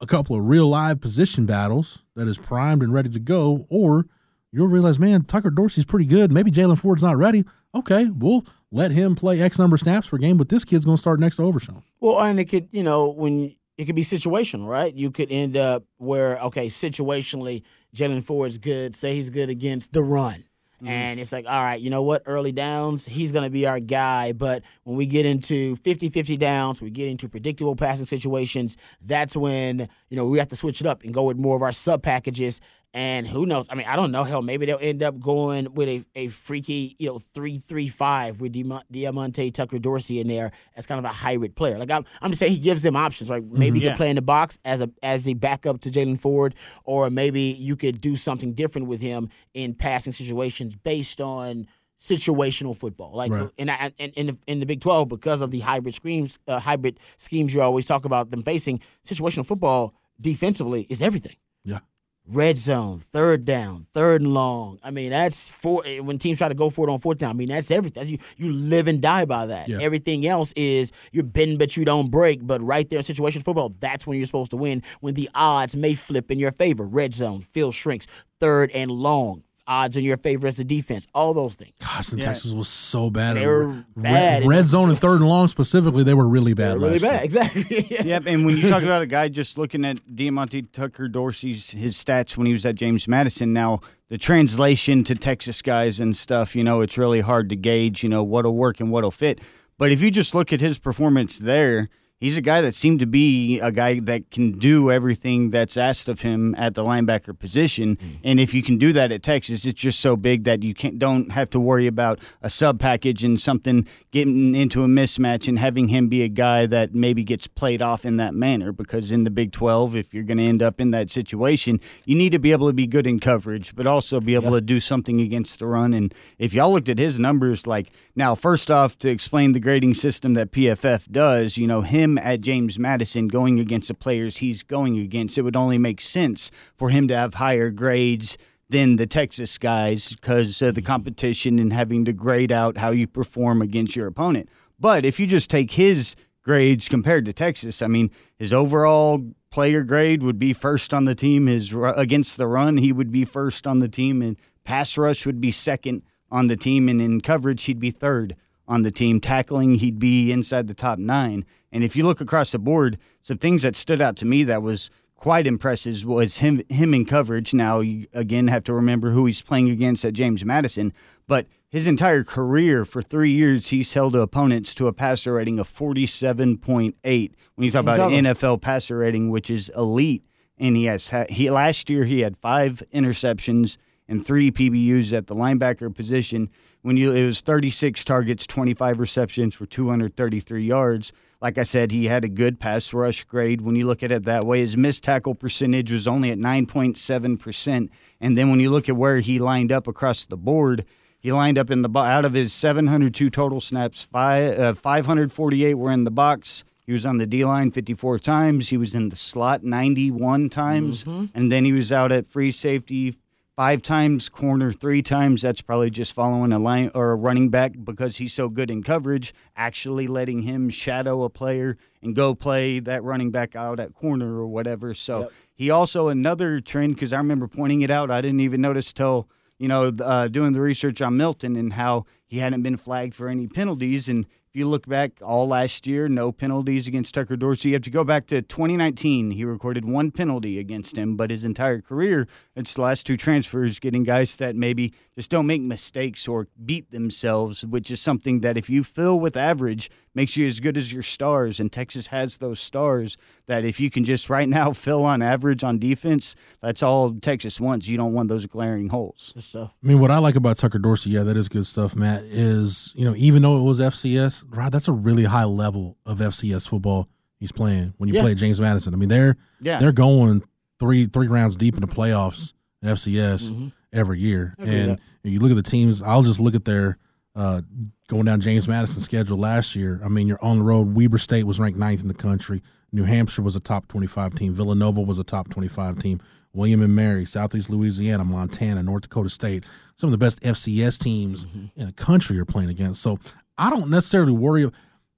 [0.00, 4.06] a couple of real live position battles that is primed and ready to go, or
[4.52, 6.30] you'll realize, man, Tucker Dorsey's pretty good.
[6.30, 7.44] Maybe Jaylan Ford's not ready.
[7.74, 10.96] Okay, we'll let him play X number of snaps per game, but this kid's going
[10.96, 11.82] to start next to Overshown.
[12.00, 14.94] Well, and it could, you know, when it could be situational, right?
[14.94, 17.62] You could end up where, okay, situationally,
[17.94, 18.94] Jaylan Ford's good.
[18.94, 20.44] Say he's good against the run.
[20.76, 20.88] Mm-hmm.
[20.88, 22.22] And it's like, all right, you know what?
[22.26, 24.32] Early downs, he's going to be our guy.
[24.32, 29.36] But when we get into 50 50 downs, we get into predictable passing situations, that's
[29.36, 31.72] when, you know, we have to switch it up and go with more of our
[31.72, 32.60] sub packages.
[32.94, 33.66] And who knows?
[33.68, 34.22] I mean, I don't know.
[34.22, 38.40] Hell, maybe they'll end up going with a, a freaky, you know, three three five
[38.40, 41.76] with Diamante Tucker Dorsey in there as kind of a hybrid player.
[41.76, 43.30] Like I'm, I'm just saying he gives them options.
[43.30, 43.44] Right?
[43.44, 43.82] Maybe mm-hmm.
[43.82, 46.54] he could play in the box as a as the backup to Jaylan Ford,
[46.84, 51.66] or maybe you could do something different with him in passing situations based on
[51.98, 53.10] situational football.
[53.12, 53.50] Like right.
[53.56, 56.98] in, in, in, the, in the Big 12, because of the hybrid schemes, uh, hybrid
[57.16, 61.36] schemes you always talk about them facing, situational football defensively is everything.
[61.64, 61.78] Yeah
[62.26, 64.78] red zone, third down, third and long.
[64.82, 65.82] I mean, that's four.
[65.84, 68.08] Eh, when teams try to go for it on fourth down, I mean, that's everything.
[68.08, 69.68] You you live and die by that.
[69.68, 69.78] Yeah.
[69.80, 72.46] Everything else is you're bend but you don't break.
[72.46, 74.82] But right there in situation football, that's when you're supposed to win.
[75.00, 76.86] When the odds may flip in your favor.
[76.86, 78.06] Red zone, field shrinks,
[78.40, 81.06] third and long odds in your favor as a defense.
[81.14, 81.74] All those things.
[81.80, 82.26] Gosh, and yeah.
[82.26, 83.36] Texas was so bad.
[83.36, 84.42] They were bad.
[84.42, 86.78] Red, red zone and third and long specifically, they were really bad.
[86.78, 87.22] Were really bad, year.
[87.24, 87.86] exactly.
[88.04, 88.24] yep.
[88.26, 92.36] And when you talk about a guy just looking at Diamante Tucker Dorsey's his stats
[92.36, 96.64] when he was at James Madison, now the translation to Texas guys and stuff, you
[96.64, 99.40] know, it's really hard to gauge, you know, what'll work and what'll fit.
[99.78, 101.88] But if you just look at his performance there
[102.24, 106.08] he's a guy that seemed to be a guy that can do everything that's asked
[106.08, 107.96] of him at the linebacker position.
[107.96, 108.08] Mm.
[108.24, 110.98] And if you can do that at Texas, it's just so big that you can't
[110.98, 115.58] don't have to worry about a sub package and something getting into a mismatch and
[115.58, 118.72] having him be a guy that maybe gets played off in that manner.
[118.72, 122.14] Because in the Big 12, if you're going to end up in that situation, you
[122.16, 124.54] need to be able to be good in coverage, but also be able yep.
[124.54, 125.92] to do something against the run.
[125.92, 129.94] And if y'all looked at his numbers, like now, first off, to explain the grading
[129.94, 134.62] system that PFF does, you know, him at James Madison going against the players he's
[134.62, 138.36] going against, it would only make sense for him to have higher grades
[138.68, 143.06] than the Texas guys because of the competition and having to grade out how you
[143.06, 144.48] perform against your opponent.
[144.78, 149.82] But if you just take his grades compared to Texas, I mean, his overall player
[149.82, 151.46] grade would be first on the team.
[151.46, 155.40] His against the run, he would be first on the team, and pass rush would
[155.40, 158.34] be second on the team, and in coverage, he'd be third
[158.66, 159.20] on the team.
[159.20, 161.44] Tackling, he'd be inside the top nine.
[161.72, 164.62] And if you look across the board, some things that stood out to me that
[164.62, 167.54] was quite impressive was him him in coverage.
[167.54, 170.92] Now you again have to remember who he's playing against at James Madison,
[171.26, 175.66] but his entire career for three years he's held opponents to a passer rating of
[175.66, 177.34] forty seven point eight.
[177.54, 180.24] When you talk about an NFL passer rating, which is elite,
[180.58, 185.34] and he has he last year he had five interceptions and three PBUs at the
[185.34, 186.50] linebacker position.
[186.84, 190.64] When you it was thirty six targets, twenty five receptions for two hundred thirty three
[190.64, 191.14] yards.
[191.40, 193.62] Like I said, he had a good pass rush grade.
[193.62, 197.90] When you look at it that way, his missed tackle percentage was only at 9.7%.
[198.18, 200.86] And then when you look at where he lined up across the board,
[201.18, 205.92] he lined up in the out of his 702 total snaps, five, uh, 548 were
[205.92, 206.64] in the box.
[206.86, 208.68] He was on the D line 54 times.
[208.68, 211.04] He was in the slot 91 times.
[211.04, 211.26] Mm-hmm.
[211.34, 213.16] And then he was out at free safety
[213.56, 215.42] five times, corner three times.
[215.42, 218.82] That's probably just following a line or a running back because he's so good in
[218.82, 219.32] coverage.
[219.56, 224.36] Actually, letting him shadow a player and go play that running back out at corner
[224.36, 224.94] or whatever.
[224.94, 225.32] So yep.
[225.54, 228.10] he also another trend because I remember pointing it out.
[228.10, 232.06] I didn't even notice till you know uh, doing the research on Milton and how
[232.26, 236.06] he hadn't been flagged for any penalties and if you look back all last year,
[236.06, 237.70] no penalties against Tucker Dorsey.
[237.70, 239.32] You have to go back to 2019.
[239.32, 243.80] He recorded one penalty against him, but his entire career, it's the last two transfers,
[243.80, 248.56] getting guys that maybe just don't make mistakes or beat themselves, which is something that
[248.56, 251.60] if you fill with average makes you as good as your stars.
[251.60, 255.62] And Texas has those stars that if you can just right now fill on average
[255.62, 257.86] on defense, that's all Texas wants.
[257.86, 259.30] You don't want those glaring holes.
[259.34, 259.76] Good stuff.
[259.82, 262.92] I mean, what I like about Tucker Dorsey, yeah, that is good stuff, Matt, is,
[262.96, 266.68] you know, even though it was FCS, right, that's a really high level of FCS
[266.68, 268.22] football he's playing when you Yeah.
[268.22, 268.94] play James Madison.
[268.94, 269.78] I mean, they're Yeah.
[269.78, 270.42] they're going
[270.80, 273.72] three three rounds deep in the playoffs in FCS Mhm.
[273.94, 274.54] Every year.
[274.58, 276.98] And you look at the teams, I'll just look at their
[277.36, 277.62] uh,
[278.08, 280.00] going down James Madison's schedule last year.
[280.04, 280.94] I mean, you're on the road.
[280.94, 282.62] Weber State was ranked ninth in the country.
[282.92, 284.54] New Hampshire was a top 25 team.
[284.54, 286.20] Villanova was a top 25 team.
[286.52, 289.64] William and Mary, Southeast Louisiana, Montana, North Dakota State,
[289.96, 293.02] some of the best FCS teams in the country are playing against.
[293.02, 293.18] So
[293.58, 294.70] I don't necessarily worry.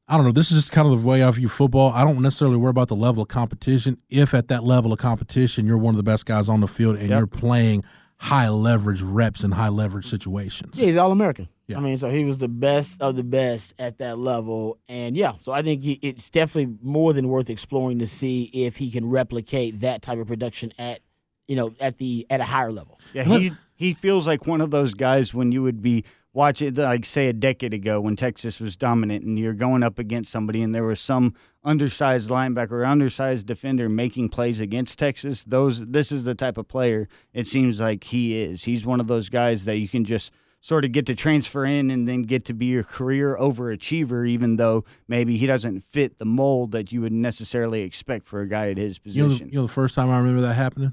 [0.09, 0.33] I don't know.
[0.33, 1.91] This is just kind of the way I view football.
[1.93, 3.99] I don't necessarily worry about the level of competition.
[4.09, 6.97] If at that level of competition, you're one of the best guys on the field
[6.97, 7.19] and Yep.
[7.19, 7.85] you're playing
[8.19, 10.79] high leverage reps and high leverage situations.
[10.79, 11.49] Yeah, he's all American.
[11.67, 11.79] Yeah.
[11.79, 15.33] I mean, so he was the best of the best at that level, and yeah,
[15.41, 19.09] so I think he, it's definitely more than worth exploring to see if he can
[19.09, 21.01] replicate that type of production at,
[21.49, 23.01] you know, at the at a higher level.
[23.13, 26.05] Yeah, he he feels like one of those guys when you would be
[26.37, 30.31] watching, like say a decade ago when Texas was dominant, and you're going up against
[30.31, 35.43] somebody, and there was some undersized linebacker or undersized defender making plays against Texas.
[35.45, 38.65] Those this is the type of player it seems like he is.
[38.65, 41.91] He's one of those guys that you can just sort of get to transfer in
[41.91, 46.25] and then get to be your career overachiever, even though maybe he doesn't fit the
[46.27, 49.49] mold that you would necessarily expect for a guy at his You know, position.
[49.49, 50.93] you know the first time I remember that happening?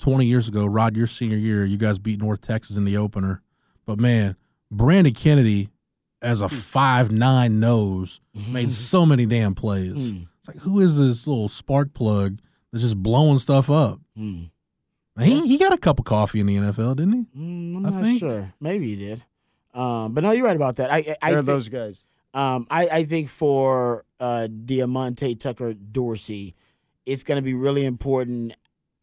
[0.00, 3.42] 20 years ago, Rod, your senior year, you guys beat North Texas in the opener.
[3.86, 4.36] But man,
[4.76, 5.68] Brandon Kennedy,
[6.22, 9.94] as a five nine nose, made so many damn plays.
[10.12, 10.26] Mm.
[10.38, 12.38] It's like, who is this little spark plug
[12.72, 14.00] that's just blowing stuff up?
[14.18, 14.50] Mm.
[15.20, 17.38] He, he got a cup of coffee in the NFL, didn't he?
[17.40, 18.52] Mm, I'm I not think- sure.
[18.60, 19.24] Maybe he did.
[19.72, 20.92] Um, but no, you're right about that.
[20.92, 22.06] I, I, I There are thi- those guys.
[22.32, 26.54] Um, I, I think for uh, Diamante Tucker Dorsey,
[27.06, 28.54] it's going to be really important.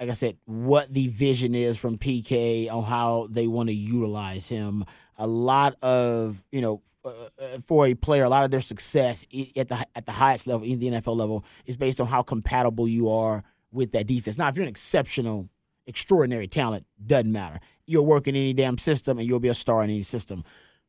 [0.02, 4.48] Like I said, what the vision is from PK on how they want to utilize
[4.48, 4.84] him.
[5.18, 9.28] A lot of you know, uh, uh, for a player, a lot of their success
[9.56, 12.88] at the at the highest level, in the NFL level, is based on how compatible
[12.88, 14.38] you are with that defense.
[14.40, 15.48] Now, if you're an exceptional,
[15.86, 17.60] extraordinary talent, doesn't matter.
[17.86, 20.44] You'll work in any damn system, and you'll be a star in any system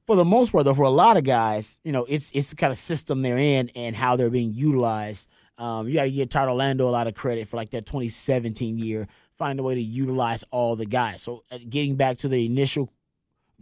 [0.06, 2.56] for the most part, though, for a lot of guys, you know, it's it's the
[2.56, 5.28] kind of system they're in and how they're being utilized.
[5.58, 8.78] Um, you got to give Todd Orlando a lot of credit for like that 2017
[8.78, 11.22] year, find a way to utilize all the guys.
[11.22, 12.90] So, uh, getting back to the initial,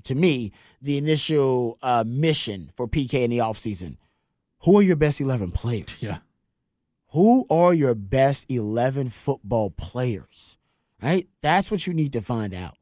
[0.04, 3.96] to me, the initial uh, mission for PK in the offseason,
[4.60, 6.02] who are your best 11 players?
[6.02, 6.18] Yeah.
[7.12, 10.56] Who are your best 11 football players?
[11.02, 11.28] Right?
[11.40, 12.76] That's what you need to find out.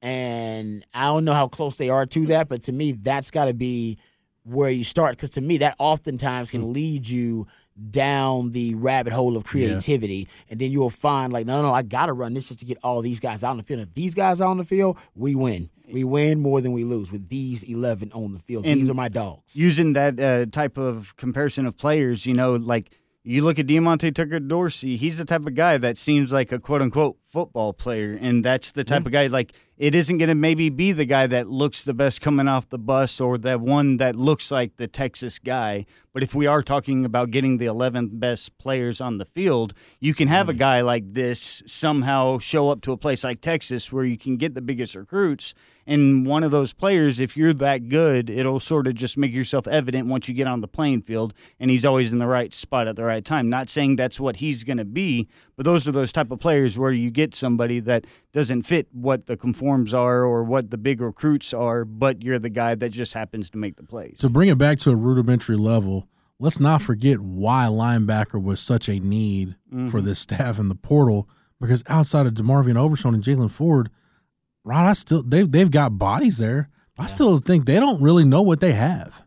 [0.00, 3.46] And I don't know how close they are to that, but to me, that's got
[3.46, 3.98] to be
[4.44, 5.16] where you start.
[5.16, 7.46] Because to me, that oftentimes can lead you
[7.90, 10.28] down the rabbit hole of creativity.
[10.48, 12.78] And then you'll find, like, no, no, I got to run this just to get
[12.82, 13.80] all these guys out on the field.
[13.80, 15.70] If these guys are on the field, we win.
[15.92, 18.66] We win more than we lose with these 11 on the field.
[18.66, 19.56] And these are my dogs.
[19.56, 22.90] using that uh, type of comparison of players, you know, like
[23.26, 26.60] you look at Diamante Tucker Dorsey, he's the type of guy that seems like a
[26.60, 28.16] quote unquote football player.
[28.20, 29.08] And that's the type mm-hmm.
[29.08, 32.20] of guy, like, it isn't going to maybe be the guy that looks the best
[32.20, 35.86] coming off the bus or that one that looks like the Texas guy.
[36.12, 40.14] But if we are talking about getting the 11th best players on the field, you
[40.14, 40.60] can have a mm-hmm.
[40.60, 44.54] guy like this somehow show up to a place like Texas where you can get
[44.54, 45.52] the biggest recruits.
[45.86, 49.68] And one of those players, if you're that good, it'll sort of just make yourself
[49.68, 51.32] evident once you get on the playing field.
[51.60, 53.48] And he's always in the right spot at the right time.
[53.48, 56.76] Not saying that's what he's going to be, but those are those type of players
[56.76, 61.00] where you get somebody that doesn't fit what the conforms are or what the big
[61.00, 64.16] recruits are, but you're the guy that just happens to make the plays.
[64.18, 66.08] To bring it back to a rudimentary level,
[66.40, 69.88] let's not forget why linebacker was such a need mm-hmm.
[69.88, 71.28] for this staff in the portal.
[71.60, 73.88] Because outside of DeMarvion Overshown and Jaylan Ford,
[74.66, 76.68] Rod, I still they've they've got bodies there.
[76.98, 79.22] I still think they don't really know what they have.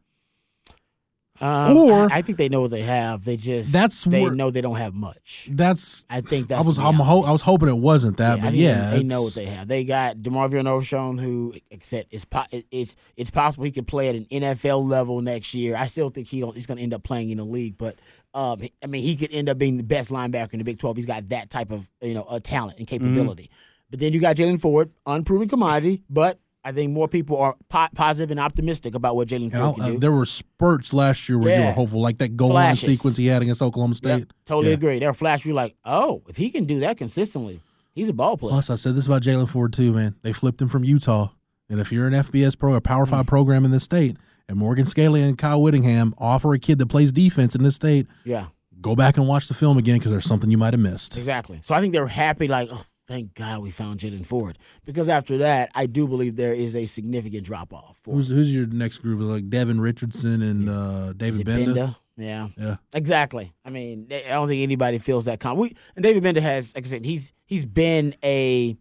[1.42, 3.24] Um, Or- I, I think they know what they have.
[3.24, 5.48] They just That's they where- know they don't have much.
[5.50, 8.44] That's I think that's I was I'm ho- I was hoping it wasn't that, Yeah,
[8.44, 9.70] but yeah, they, they know what they have.
[9.70, 14.16] They got Demarvion Overshown, who said it's po- it's it's possible he could play at
[14.16, 15.78] an NFL level next year.
[15.78, 17.96] I still think he he's going to end up playing in the league, but
[18.34, 20.98] um, I mean he could end up being the best linebacker in the Big Twelve.
[20.98, 23.50] He's got that type of you know uh, talent and capability.
[23.90, 27.88] But then you got Jaylan Ford, unproven commodity, but I think more people are po-
[27.96, 30.00] positive and optimistic about what Jaylan Ford can uh, do.
[30.00, 33.28] there were spurts last year where you were hopeful, like that goal line sequence he
[33.28, 34.20] had against Oklahoma State.
[34.20, 34.74] Yep, totally Yeah.
[34.76, 35.00] agree.
[35.00, 37.62] There were flashes you're like, oh, if he can do that consistently,
[37.94, 38.52] he's a ball player.
[38.52, 40.16] Plus, I said this about Jaylan Ford too, man.
[40.22, 41.30] They flipped him from Utah,
[41.70, 44.86] And if you're an FBS pro, a Power Five program in this state, and Morgan
[44.86, 48.48] Scalley and Kyle Whittingham offer a kid that plays defense in this state, Yeah,
[48.82, 51.18] go back and watch the film again because there's something you might have missed.
[51.18, 51.60] exactly.
[51.64, 54.58] So I think they're happy, like, oh, thank God we found Jaden Ford.
[54.86, 58.68] Because after that, I do believe there is a significant drop off Who's who's your
[58.68, 59.20] next group?
[59.22, 61.46] Like Devin Richardson and uh, David.
[61.46, 61.98] Gbenda?
[62.16, 62.50] Yeah.
[62.58, 62.76] Yeah.
[62.94, 63.54] Exactly.
[63.66, 65.58] I mean, I don't think anybody feels that calm.
[65.58, 68.78] We and David Gbenda has, like I said, he's he's been a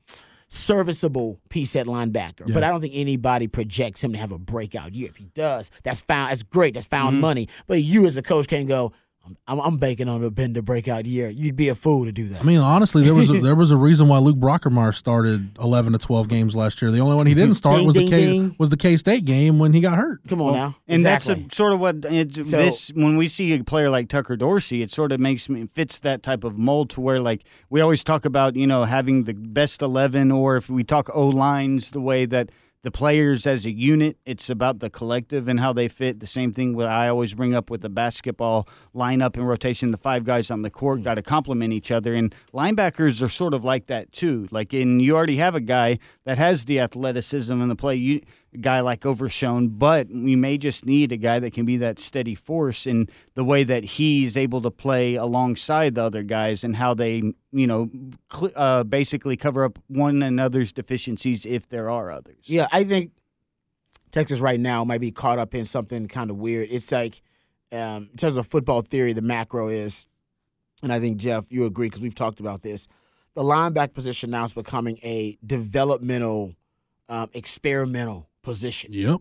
[0.48, 4.94] serviceable piece at linebacker, but I don't think anybody projects him to have a breakout
[4.94, 5.08] year.
[5.08, 6.30] If he does, that's found.
[6.30, 6.74] That's great.
[6.74, 7.20] That's found Mm-hmm.
[7.20, 7.48] money.
[7.66, 8.92] But you as a coach can't go.
[9.46, 11.28] I'm, I'm banking on a Bender breakout year.
[11.28, 12.40] You'd be a fool to do that.
[12.40, 15.92] I mean, honestly, there was a, there was a reason why Luke Brockermeyer started 11
[15.92, 16.90] to 12 games last year.
[16.90, 18.56] The only one he didn't start Ding, was the K ding.
[18.58, 20.20] was the K State game when he got hurt.
[20.28, 20.76] Come on now.
[20.86, 21.34] And exactly.
[21.34, 24.36] that's a, sort of what it, So- this when we see a player like Tucker
[24.36, 27.80] Dorsey, it sort of makes me fits that type of mold to where like we
[27.80, 31.90] always talk about you know having the best eleven, or if we talk O lines,
[31.90, 32.50] the way that
[32.82, 36.20] the players as a unit, it's about the collective and how they fit.
[36.20, 39.90] The same thing what I always bring up with the basketball lineup and rotation.
[39.90, 41.04] The five guys on the court hmm.
[41.04, 44.48] got to complement each other, and linebackers are sort of like that too.
[44.50, 47.96] Like in you already have a guy that has the athleticism and the play.
[47.96, 48.22] You
[48.60, 52.34] guy like Overshown, but we may just need a guy that can be that steady
[52.34, 56.94] force in the way that he's able to play alongside the other guys and how
[56.94, 57.90] they, you know,
[58.32, 62.38] cl- uh, basically cover up one another's deficiencies if there are others.
[62.44, 63.12] Yeah, I think
[64.10, 66.68] Texas right now might be caught up in something kind of weird.
[66.70, 67.20] It's like,
[67.70, 70.06] um, in terms of football theory, the macro is,
[70.82, 72.88] and I think Jeff, you agree because we've talked about this.
[73.34, 76.54] The linebacker position now is becoming a developmental,
[77.08, 78.92] um, experimental position.
[78.92, 79.20] Yep.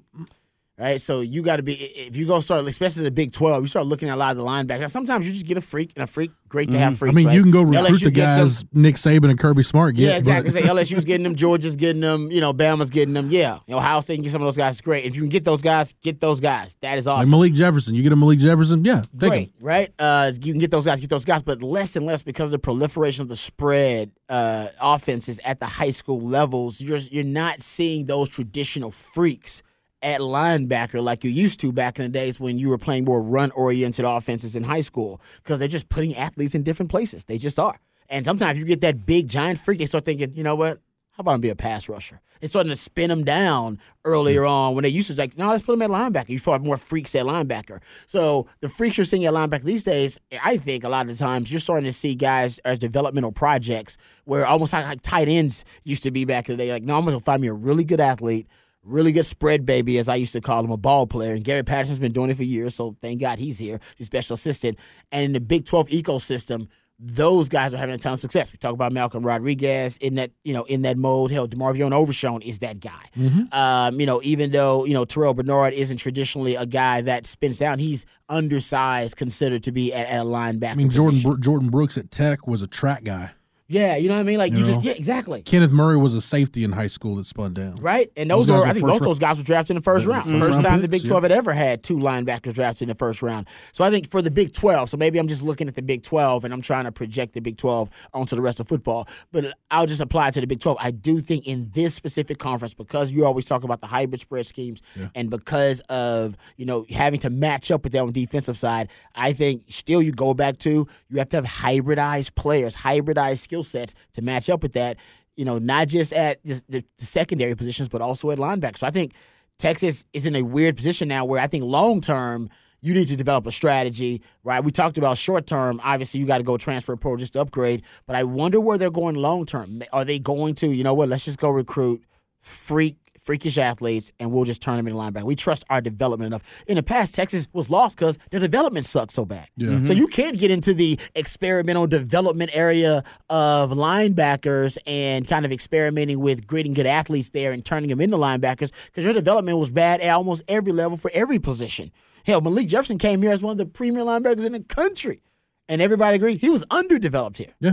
[0.80, 3.68] Right, so you got to be if you go start, especially the Big Twelve, you
[3.68, 4.92] start looking at a lot of the linebackers.
[4.92, 6.96] Sometimes you just get a freak, and a freak, great to have Mm-hmm.
[6.96, 7.16] I freaks.
[7.16, 7.34] mean, right?
[7.36, 10.04] you can go recruit LSU the gets some- guys Nick Saban and Kirby Smart get.
[10.04, 10.52] yeah, exactly.
[10.54, 13.32] but- LSU's getting them, Georgia's getting them, you know, Bama's getting them.
[13.32, 14.80] Yeah, you know, Ohio State can get some of those guys.
[14.80, 15.06] Great.
[15.06, 16.78] If you can get those guys, get those guys.
[16.82, 17.24] That is awesome.
[17.24, 17.32] like.
[17.32, 19.54] Malik Jefferson, you get a Malik Jefferson, yeah, take Great, him.
[19.62, 19.92] right?
[19.98, 22.52] Uh, you can get those guys, get those guys, but less and less because of
[22.52, 26.80] the proliferation of the spread uh, offenses at the high school levels.
[26.82, 29.64] You're you're not seeing those traditional freaks
[30.02, 33.22] at linebacker like you used to back in the days when you were playing more
[33.22, 37.26] run oriented offenses in high school because they're just putting athletes in different places.
[37.26, 37.80] They just are.
[38.10, 40.80] And sometimes you get that big giant freak, they start thinking, you know what?
[41.18, 42.22] How about I be a pass rusher?
[42.42, 44.50] It's starting to spin them down earlier mm.
[44.50, 46.30] on when they used to like, no, let's put them at linebacker.
[46.30, 47.82] You saw more freaks at linebacker.
[48.06, 51.16] So the freaks you're seeing at linebacker these days, I think a lot of the
[51.16, 55.66] times you're starting to see guys as developmental projects where almost like, like tight ends
[55.84, 56.72] used to be back in the day.
[56.72, 58.48] Like, no, I'm going to find me a really good athlete,
[58.88, 61.34] really good spread baby, as I used to call him, a ball player.
[61.34, 63.80] And Gary Patterson's been doing it for years, so thank God he's here.
[63.98, 64.80] He's special assistant.
[65.12, 66.68] And in the Big 12 ecosystem,
[67.00, 68.52] those guys are having a ton of success.
[68.52, 71.30] We talk about Malcolm Rodriguez in that, you know, in that mode.
[71.30, 73.04] Hell, DeMarvion Overshown is that guy.
[73.52, 77.60] Um, you know, even though, you know, Terrell Bernard isn't traditionally a guy that spins
[77.60, 80.72] down, he's undersized, considered to be at, at a linebacker.
[80.72, 81.22] I mean, Jordyn.
[81.22, 83.32] Bro- Jordyn Brooks at Tech was a track guy.
[83.70, 84.38] Yeah, you know what I mean?
[84.38, 85.42] Like, you, You just, yeah, exactly.
[85.42, 87.76] Kenneth Murray was a safety in high school that spun down.
[87.76, 90.06] Right, and Those those, are I think both those guys were drafted in the first
[90.06, 90.32] round.
[90.32, 92.90] First first time round the Big picks, Twelve had ever had two linebackers drafted in
[92.90, 93.48] the first round.
[93.74, 96.04] So I think for the Big Twelve, so maybe I'm just looking at the Big
[96.04, 99.08] Twelve and I'm trying to project the Big Twelve onto the rest of football.
[99.34, 100.78] But I'll just apply it to the Big Twelve.
[100.80, 104.46] I do think in this specific conference, because you always talk about the hybrid spread
[104.46, 104.82] schemes,
[105.14, 108.90] and because of you know having to match up with that on the defensive side,
[109.14, 113.82] I think still you go back to you have to have hybridized players, hybridized skill
[113.82, 114.98] sets to match up with that
[115.36, 118.80] you know, not just at the, the, secondary positions, but also at linebacker.
[118.80, 119.14] So I think
[119.60, 122.50] Texas is in a weird position now where I think long term,
[122.82, 124.64] you need to develop a strategy, right?
[124.64, 125.80] We talked about short term.
[125.84, 127.84] Obviously, you got to go transfer pro just to upgrade.
[128.08, 129.84] But I wonder where they're going long term.
[129.94, 132.04] Are they going to, you know what, let's just go recruit
[132.42, 135.26] freak freakish athletes and we'll just turn them into linebacker.
[135.26, 136.44] We trust our development enough.
[136.66, 139.50] In the past, Texas was lost because their development sucked so bad.
[139.58, 139.68] Yeah.
[139.68, 139.92] So mm-hmm.
[139.92, 146.48] you can't get into the experimental development area of linebackers and kind of experimenting with
[146.48, 150.14] grading good athletes there and turning them into linebackers because your development was bad at
[150.14, 151.92] almost every level for every position.
[152.26, 155.22] Hell, Malik Jefferson came here as one of the premier linebackers in the country.
[155.70, 157.72] And everybody agreed he was underdeveloped here Yeah.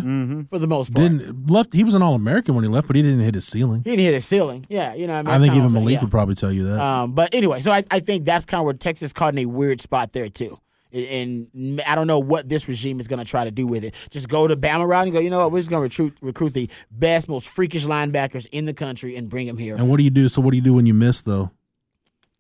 [0.51, 1.03] for the most part.
[1.13, 1.73] Didn't left.
[1.73, 3.83] He was an All American when he left, but he didn't hit his ceiling.
[3.85, 4.67] he didn't hit his ceiling.
[4.69, 5.15] Yeah, you know.
[5.15, 5.35] What I, mean?
[5.35, 6.01] I think even what I'm Malik yeah.
[6.03, 6.81] would probably tell you that.
[6.81, 9.47] Um, but anyway, so I, I think that's kind of where Texas caught in a
[9.47, 10.59] weird spot there too.
[10.93, 13.85] And and I don't know what this regime is going to try to do with
[13.85, 13.95] it.
[14.11, 15.21] Just go to Bama route and go.
[15.21, 15.53] You know what?
[15.53, 19.29] We're just going to recruit recruit the best, most freakish linebackers in the country and
[19.29, 19.77] bring them here.
[19.77, 20.29] and what do you do?
[20.29, 21.51] So what do you do when you miss though?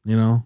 [0.05, 0.45] You know,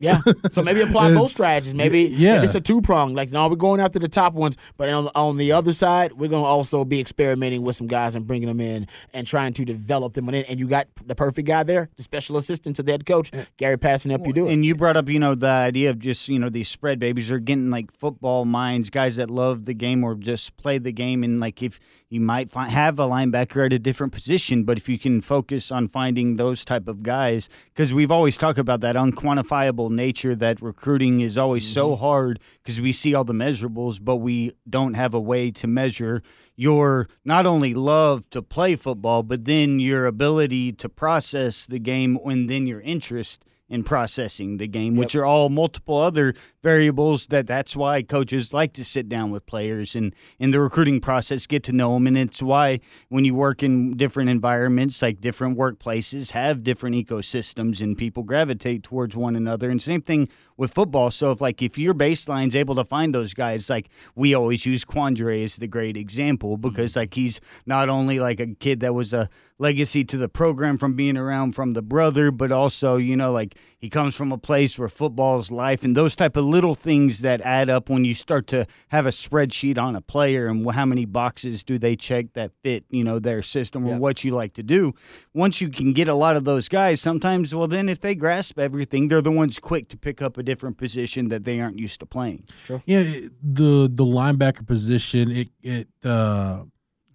[0.00, 0.20] Yeah.
[0.50, 1.74] So maybe apply both strategies.
[1.74, 2.42] Maybe yeah.
[2.42, 3.14] it's a two prong.
[3.14, 6.30] Like, no, we're going after the top ones, but on, on the other side, we're
[6.30, 9.64] going to also be experimenting with some guys and bringing them in and trying to
[9.64, 10.28] develop them.
[10.28, 13.78] And you got the perfect guy there, the special assistant to the head coach, Gary
[13.78, 14.26] Patterson, up.
[14.26, 14.54] you do it.
[14.54, 17.30] And you brought up, you know, the idea of just, you know, these spread babies
[17.30, 21.22] are getting like football minds, guys that love the game or just play the game.
[21.22, 21.78] And like if
[22.10, 25.70] you might find, have a linebacker at a different position, but if you can focus
[25.70, 30.60] on finding those type of guys, because we've always talked about that unquantifiable nature that
[30.60, 31.74] recruiting is always mm-hmm.
[31.74, 35.68] so hard because we see all the measurables, but we don't have a way to
[35.68, 36.20] measure
[36.56, 42.18] your not only love to play football, but then your ability to process the game
[42.24, 45.00] and then your interest in processing the game, yep.
[45.00, 49.46] which are all multiple other variables that that's why coaches like to sit down with
[49.46, 53.34] players and in the recruiting process get to know them and it's why when you
[53.34, 59.36] work in different environments like different workplaces have different ecosystems and people gravitate towards one
[59.36, 59.70] another.
[59.70, 61.10] And same thing with football.
[61.10, 64.84] So if like if your baseline's able to find those guys like we always use
[64.84, 67.00] Quandre as the great example because mm-hmm.
[67.00, 69.28] like he's not only like a kid that was a
[69.60, 73.54] legacy to the program from being around from the brother but also you know like
[73.80, 77.20] he comes from a place where football is life and those type of little things
[77.20, 80.84] that add up when you start to have a spreadsheet on a player and how
[80.84, 84.00] many boxes do they check that fit, you know, their system or yep.
[84.00, 84.92] what you like to do.
[85.32, 88.58] Once you can get a lot of those guys, sometimes, well, then if they grasp
[88.58, 92.00] everything, they're the ones quick to pick up a different position that they aren't used
[92.00, 92.44] to playing.
[92.54, 92.82] Sure.
[92.84, 93.02] Yeah,
[93.42, 96.64] the the linebacker position, it it uh,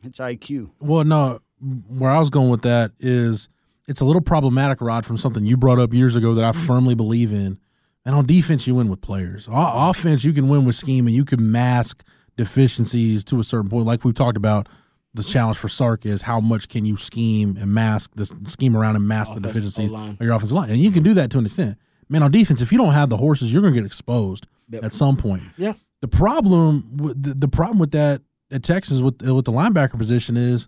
[0.04, 0.72] it's IQ.
[0.80, 3.50] Well, no, where I was going with that is
[3.88, 6.96] it's a little problematic, Rod, from something you brought up years ago that I firmly
[6.96, 7.60] believe in.
[8.06, 9.48] And on defense, you win with players.
[9.48, 12.04] O- offense, you can win with scheme, and you can mask
[12.38, 13.86] deficiencies to a certain point.
[13.86, 14.70] Like we've talked about,
[15.16, 18.98] the challenge for Sark is how much can you scheme and mask the scheme around
[18.98, 21.46] and mask the deficiencies of your offensive line, and you can do that to an
[21.46, 21.78] extent.
[22.10, 24.84] Man, on defense, if you don't have the horses, you're going to get exposed yep.
[24.84, 25.42] at some point.
[25.58, 25.74] Yeah.
[26.02, 30.68] The problem, the, the problem with that at Texas with with the linebacker position is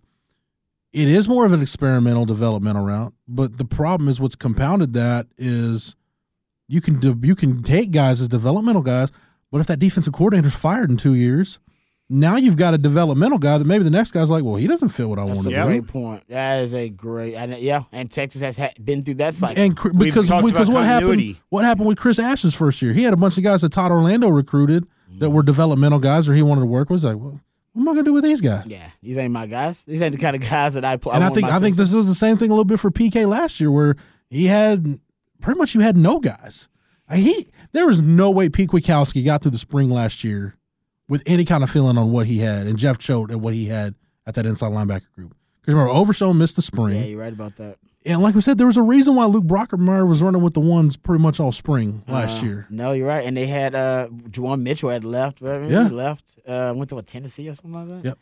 [0.97, 5.27] it is more of an experimental developmental route, but the problem is what's compounded that
[5.37, 5.95] is
[6.67, 9.11] you can do, you can take guys as developmental guys,
[9.51, 11.59] but if that defensive coordinator's fired in two years,
[12.09, 14.89] now you've got a developmental guy that maybe the next guy's like, well, he doesn't
[14.89, 15.55] fit what I want to do.
[15.55, 16.23] That's a great point.
[16.29, 19.61] That is a great, and yeah, and Texas has ha- been through that cycle.
[19.61, 22.93] And because because what happened what happened with Chris Ash's first year?
[22.93, 24.87] He had a bunch of guys that Todd Orlando recruited
[25.19, 27.03] that were developmental guys, or he wanted to work with.
[27.03, 27.41] Like, well,
[27.77, 28.65] what am I gonna do with these guys?
[28.65, 29.83] Yeah, these ain't my guys.
[29.83, 31.13] These ain't the kind of guys that I play.
[31.13, 32.89] And I, I think I think this was the same thing a little bit for
[32.89, 33.95] PK last year, where
[34.31, 34.99] he had
[35.41, 36.67] pretty much you had no guys.
[37.13, 40.57] He there was no way Pete Kwiatkowski got through the spring last year
[41.07, 43.67] with any kind of feeling on what he had, and Jeff Choate and what he
[43.67, 43.93] had
[44.25, 45.35] at that inside linebacker group.
[45.61, 46.95] Because remember, Overshown missed the spring.
[46.95, 47.77] Yeah, you're right about that.
[48.07, 50.61] And like we said, there was a reason why Luke Brockermeyer was running with the
[50.61, 52.67] ones pretty much all spring last uh, year.
[52.69, 53.25] No, you're right.
[53.25, 55.41] And they had uh Juwan Mitchell had left.
[55.41, 55.69] Right?
[55.69, 56.39] Yeah, he left.
[56.47, 58.05] Uh, went to a Tennessee or something like that.
[58.05, 58.17] Yep.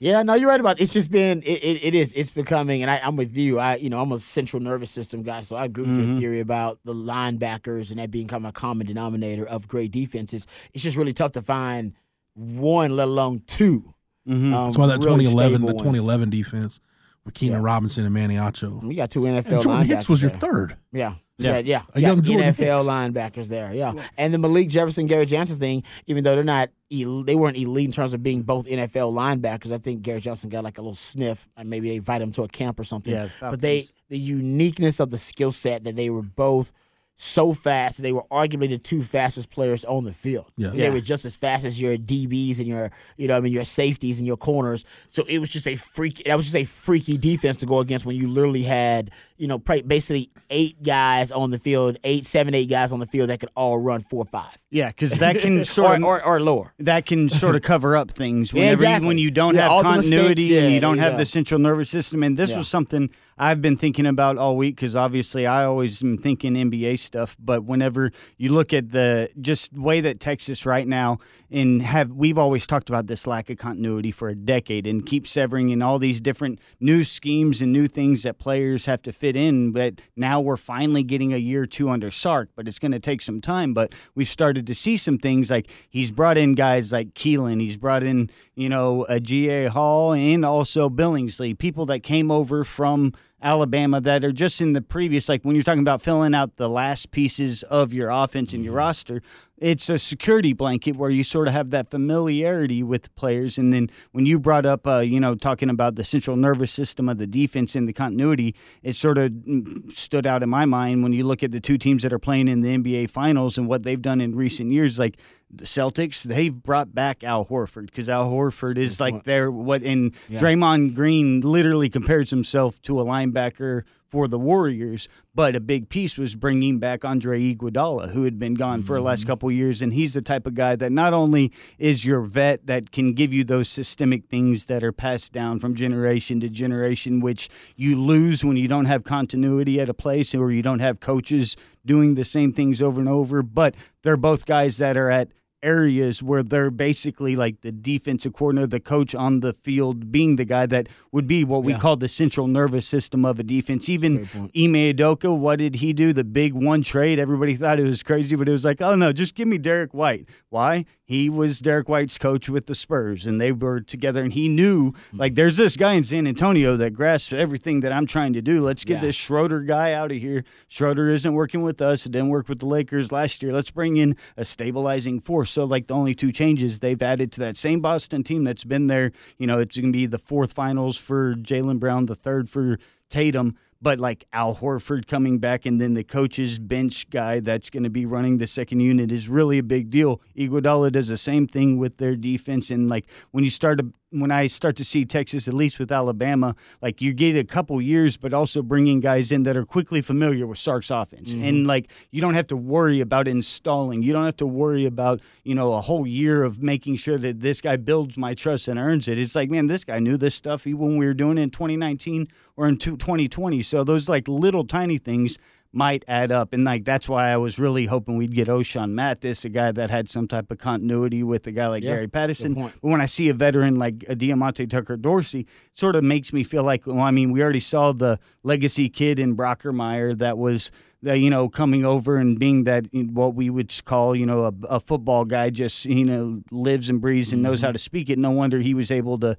[0.00, 0.84] Yeah, no, you're right about it.
[0.84, 3.58] It's just been it, it, it is it's becoming and I, am with you.
[3.58, 6.10] I you know I'm a central nervous system guy, so I agree with mm-hmm.
[6.12, 9.90] your theory about the linebackers and that being kind of a common denominator of great
[9.90, 10.46] defenses.
[10.72, 11.94] It's just really tough to find
[12.34, 13.94] one, let alone 2
[14.26, 14.54] mm-hmm.
[14.54, 16.80] um, That's why that really 2011 the 2011 defense
[17.28, 17.66] with Keenan yeah.
[17.66, 18.82] Robinson and Manny Acho.
[18.82, 19.86] We got two NFL and Jordan linebackers.
[19.86, 20.30] Hicks was there.
[20.30, 20.76] your third.
[20.92, 21.14] Yeah.
[21.40, 22.86] Yeah, yeah, a young Jordan NFL Hicks.
[22.88, 23.92] linebackers there, yeah.
[24.16, 25.84] and the Malik Jefferson, Gary Johnson thing.
[26.08, 29.70] Even though they're not, they weren't elite in terms of being both NFL linebackers.
[29.70, 32.42] I think Gary Johnson got like a little sniff, and maybe they invite him to
[32.42, 33.14] a camp or something.
[33.14, 36.72] Yeah, but they, the uniqueness of the skill set that they were both
[37.20, 38.00] so fast.
[38.00, 40.52] They were arguably the two fastest players on the field.
[40.56, 40.70] Yeah.
[40.70, 43.64] They were just as fast as your DBs and your, you know, I mean, your
[43.64, 44.84] safeties and your corners.
[45.08, 46.22] So it was just a freak.
[46.26, 49.58] That was just a freaky defense to go against when you literally had, you know,
[49.58, 53.50] basically eight guys on the field, eight, seven, eight guys on the field that could
[53.56, 54.56] all run four or five.
[54.70, 56.72] Yeah, because that can sort or, of or, or, lower.
[56.78, 59.04] That can sort of cover up things whenever yeah, exactly.
[59.04, 61.90] you, when you don't yeah, have continuity mistakes, and you don't have the central nervous
[61.90, 62.22] system.
[62.22, 66.18] And this was something I've been thinking about all week because obviously I always am
[66.18, 67.36] thinking NBA stuff.
[67.38, 71.18] But whenever you look at the just way that Texas right now
[71.50, 75.26] and have we've always talked about this lack of continuity for a decade and keep
[75.26, 79.36] severing in all these different new schemes and new things that players have to fit
[79.36, 79.72] in.
[79.72, 82.98] But now we're finally getting a year or two under Sark, but it's going to
[82.98, 83.72] take some time.
[83.72, 87.76] But we've started to see some things like he's brought in guys like Keilan, he's
[87.76, 93.12] brought in you know a GA Hall and also Billingsley, people that came over from
[93.42, 96.68] Alabama that are just in the previous, like when you're talking about filling out the
[96.68, 98.78] last pieces of your offense and your Mm-hmm.
[98.78, 99.22] roster,
[99.56, 103.58] it's a security blanket where you sort of have that familiarity with players.
[103.58, 107.08] And then when you brought up, uh, you know, talking about the central nervous system
[107.08, 111.02] of the defense and the continuity, it sort of mm, stood out in my mind
[111.02, 113.66] when you look at the two teams that are playing in the NBA Finals and
[113.66, 114.98] what they've done in recent years.
[114.98, 115.18] Like
[115.50, 120.14] the Celtics, they've brought back Al Horford because Al Horford is like their what, and
[120.28, 120.40] Yeah.
[120.40, 126.16] Draymond Green literally compares himself to a linebacker for the Warriors, but a big piece
[126.16, 129.92] was bringing back Andre Iguodala, who had been gone for the last couple years, and
[129.92, 133.44] he's the type of guy that not only is your vet that can give you
[133.44, 138.56] those systemic things that are passed down from generation to generation, which you lose when
[138.56, 142.50] you don't have continuity at a place or you don't have coaches doing the same
[142.52, 145.28] things over and over, but they're both guys that are at
[145.62, 150.44] areas where they're basically like the defensive coordinator, the coach on the field, being the
[150.44, 151.78] guy that would be what we Yeah.
[151.78, 153.88] call the central nervous system of a defense.
[153.88, 156.12] Even Ime Udoka, what did he do?
[156.12, 157.18] The big one trade.
[157.18, 159.92] Everybody thought it was crazy, but it was like, oh no, just give me Derrick
[159.92, 160.28] White.
[160.50, 160.84] Why?
[161.08, 164.22] He was Derrick White's coach with the Spurs, and they were together.
[164.22, 168.06] And he knew, like, there's this guy in San Antonio that grasps everything that I'm
[168.06, 168.60] trying to do.
[168.60, 169.00] Let's get Yeah.
[169.00, 170.44] this Schroeder guy out of here.
[170.68, 172.04] Schroeder isn't working with us.
[172.04, 173.54] It didn't work with the Lakers last year.
[173.54, 175.50] Let's bring in a stabilizing force.
[175.50, 178.86] So, like, the only two changes they've added to that same Boston team that's been
[178.86, 182.50] there, you know, it's going to be the fourth finals for Jaylen Brown, the third
[182.50, 182.78] for
[183.08, 183.56] Tatum.
[183.80, 187.90] But like Al Horford coming back and then the coach's bench guy that's going to
[187.90, 190.20] be running the second unit is really a big deal.
[190.36, 194.30] Iguodala does the same thing with their defense, and like when you start to when
[194.30, 198.16] I start to see Texas, at least with Alabama, like you get a couple years,
[198.16, 201.66] but also bringing guys in that are quickly familiar with Sark's offense, and mm-hmm.
[201.66, 204.02] like you don't have to worry about installing.
[204.02, 207.40] You don't have to worry about you know a whole year of making sure that
[207.40, 209.18] this guy builds my trust and earns it.
[209.18, 211.50] It's like man, this guy knew this stuff even when we were doing it in
[211.50, 213.62] 2019 or in 2020.
[213.62, 215.38] So those like little tiny things
[215.72, 216.52] might add up.
[216.52, 219.90] And like that's why I was really hoping we'd get Ochaun Mathis, a guy that
[219.90, 222.54] had some type of continuity with a guy like Yeah, Gary Patterson.
[222.54, 225.48] But when I see a veteran like a Diamante Tucker Dorsey, it
[225.78, 229.18] sort of makes me feel like well, I mean, we already saw the legacy kid
[229.18, 230.70] in Brockermeyer that was
[231.02, 234.52] the, you know, coming over and being that what we would call, you know, a,
[234.68, 238.18] a football guy, just you know, lives and breathes and knows how to speak it.
[238.18, 239.36] No wonder he was able to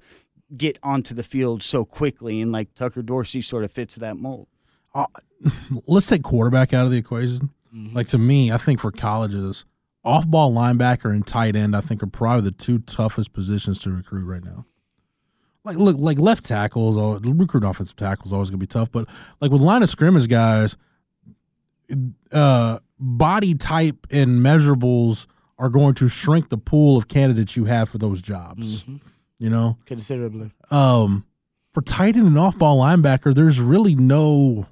[0.56, 4.46] get onto the field so quickly, and like Tucker Dorsey sort of fits that mold.
[5.86, 7.50] let's take quarterback out of the equation.
[7.72, 9.64] Like to me, I think for colleges,
[10.04, 13.90] off ball linebacker and tight end, I think are probably the two toughest positions to
[13.90, 14.66] recruit right now.
[15.62, 19.08] Like look, like left tackles, or recruit offensive tackles always gonna be tough, but
[19.40, 20.76] like with line of scrimmage guys,
[22.32, 25.26] uh, body type and measurables
[25.58, 28.84] are going to shrink the pool of candidates you have for those jobs.
[29.38, 30.50] You know, considerably.
[30.70, 31.24] um,
[31.72, 34.66] for tight end and off ball linebacker, there's really no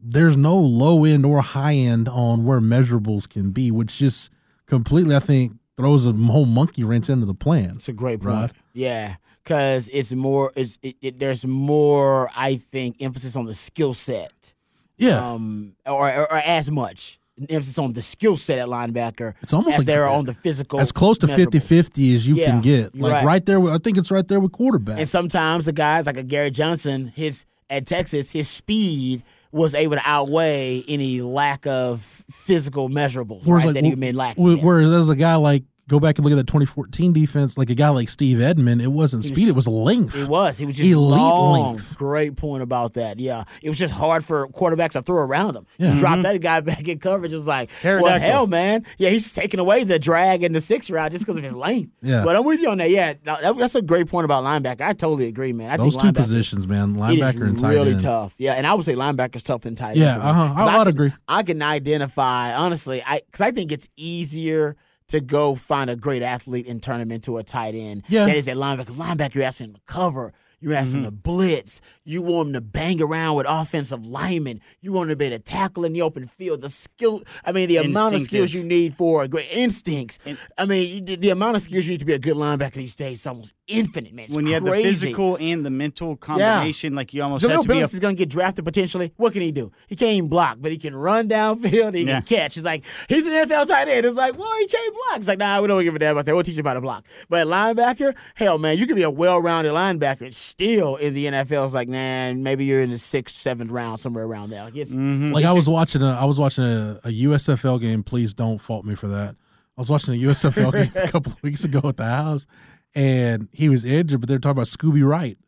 [0.00, 4.30] there's no low end or high end on where measurables can be, which just
[4.66, 7.72] completely I think throws a whole monkey wrench into the plan.
[7.76, 8.34] It's a great point.
[8.34, 8.50] Right.
[8.72, 10.52] Yeah, because it's more.
[10.56, 12.30] It's it, it, there's more.
[12.36, 14.54] I think emphasis on the skill set.
[14.96, 15.32] Yeah.
[15.32, 17.18] Um, or, or, or as much
[17.48, 19.34] emphasis on the skill set at linebacker.
[19.42, 20.80] It's almost as like there on the physical.
[20.80, 21.60] as close to measurables.
[21.60, 22.94] 50-50 as you Yeah, can get.
[22.96, 23.24] Like right.
[23.24, 23.46] right.
[23.46, 24.98] there with, I think it's right there with quarterback.
[24.98, 29.22] And sometimes the guys like a Gary Johnson, his at Texas, his speed
[29.52, 34.14] was able to outweigh any lack of physical measurables right, like, that he wh- been
[34.16, 34.58] lacking.
[34.58, 37.70] wh- Whereas as a guy like go back and look at that 2014 defense, like
[37.70, 40.16] a guy like Steve Edmond, it wasn't He speed, was- it was length.
[40.22, 40.58] It was.
[40.58, 41.72] He was just Elite long.
[41.74, 41.96] length.
[41.96, 43.18] Great point about that.
[43.18, 45.66] Yeah, it was just hard for quarterbacks to throw around him.
[45.78, 45.94] Yeah.
[45.94, 48.84] You drop that guy back in coverage, it's like, well, hell, man.
[48.98, 51.90] Yeah, he's taking away the drag in the sixth round just because of his length.
[52.02, 52.24] Yeah.
[52.24, 52.90] but I'm with you on that.
[52.90, 54.82] Yeah, that- that's a great point about linebacker.
[54.82, 55.70] I totally agree, man.
[55.70, 57.74] I Those think two positions, man, linebacker and tight end.
[57.76, 58.00] really end.
[58.00, 58.34] tough.
[58.38, 59.98] Yeah, and I would say linebacker's tougher than tight end.
[60.00, 60.54] Yeah, uh-huh.
[60.54, 61.12] 'Cause I- I'd agree.
[61.28, 63.02] I can identify honestly.
[63.06, 64.76] I because I think it's easier
[65.08, 68.04] to go find a great athlete and turn him into a tight end.
[68.08, 68.26] Yeah.
[68.26, 68.94] that is at linebacker.
[68.96, 70.32] Linebacker, you're asking him to cover.
[70.60, 71.80] You're asking him to blitz.
[72.04, 74.60] You want him to bang around with offensive linemen.
[74.80, 76.62] You want him to be able to tackle in the open field.
[76.62, 80.18] The skill, I mean, the amount of skills you need for a great instincts.
[80.56, 82.96] I mean, the, the amount of skills you need to be a good linebacker these
[82.96, 84.24] days is almost infinite, man.
[84.24, 87.62] It's when you have the physical and the mental combination, like you almost Jahleel have
[87.62, 89.12] to be a is going to get drafted potentially.
[89.16, 89.70] What can he do?
[89.86, 91.94] He can't even block, but he can run downfield.
[91.94, 92.20] He Yeah.
[92.20, 92.56] can catch.
[92.56, 94.06] It's like he's an NFL tight end.
[94.06, 95.18] It's like, well, he can't block.
[95.18, 96.34] It's like, nah, we don't give a damn about that.
[96.34, 97.06] We'll teach you about to block.
[97.28, 101.64] But linebacker, hell, man, you can be a well-rounded linebacker still in the NFL.
[101.64, 104.64] It's like, man, maybe you're in the sixth, seventh round, somewhere around there.
[104.64, 105.32] Like, it's, mm-hmm.
[105.32, 108.02] Like I was watching a I was watching a, a USFL game.
[108.02, 109.36] Please don't fault me for that.
[109.76, 112.46] I was watching a USFL game a couple of weeks ago at the house,
[112.94, 114.20] and he was injured.
[114.20, 115.38] But they were talking about Scooby Wright.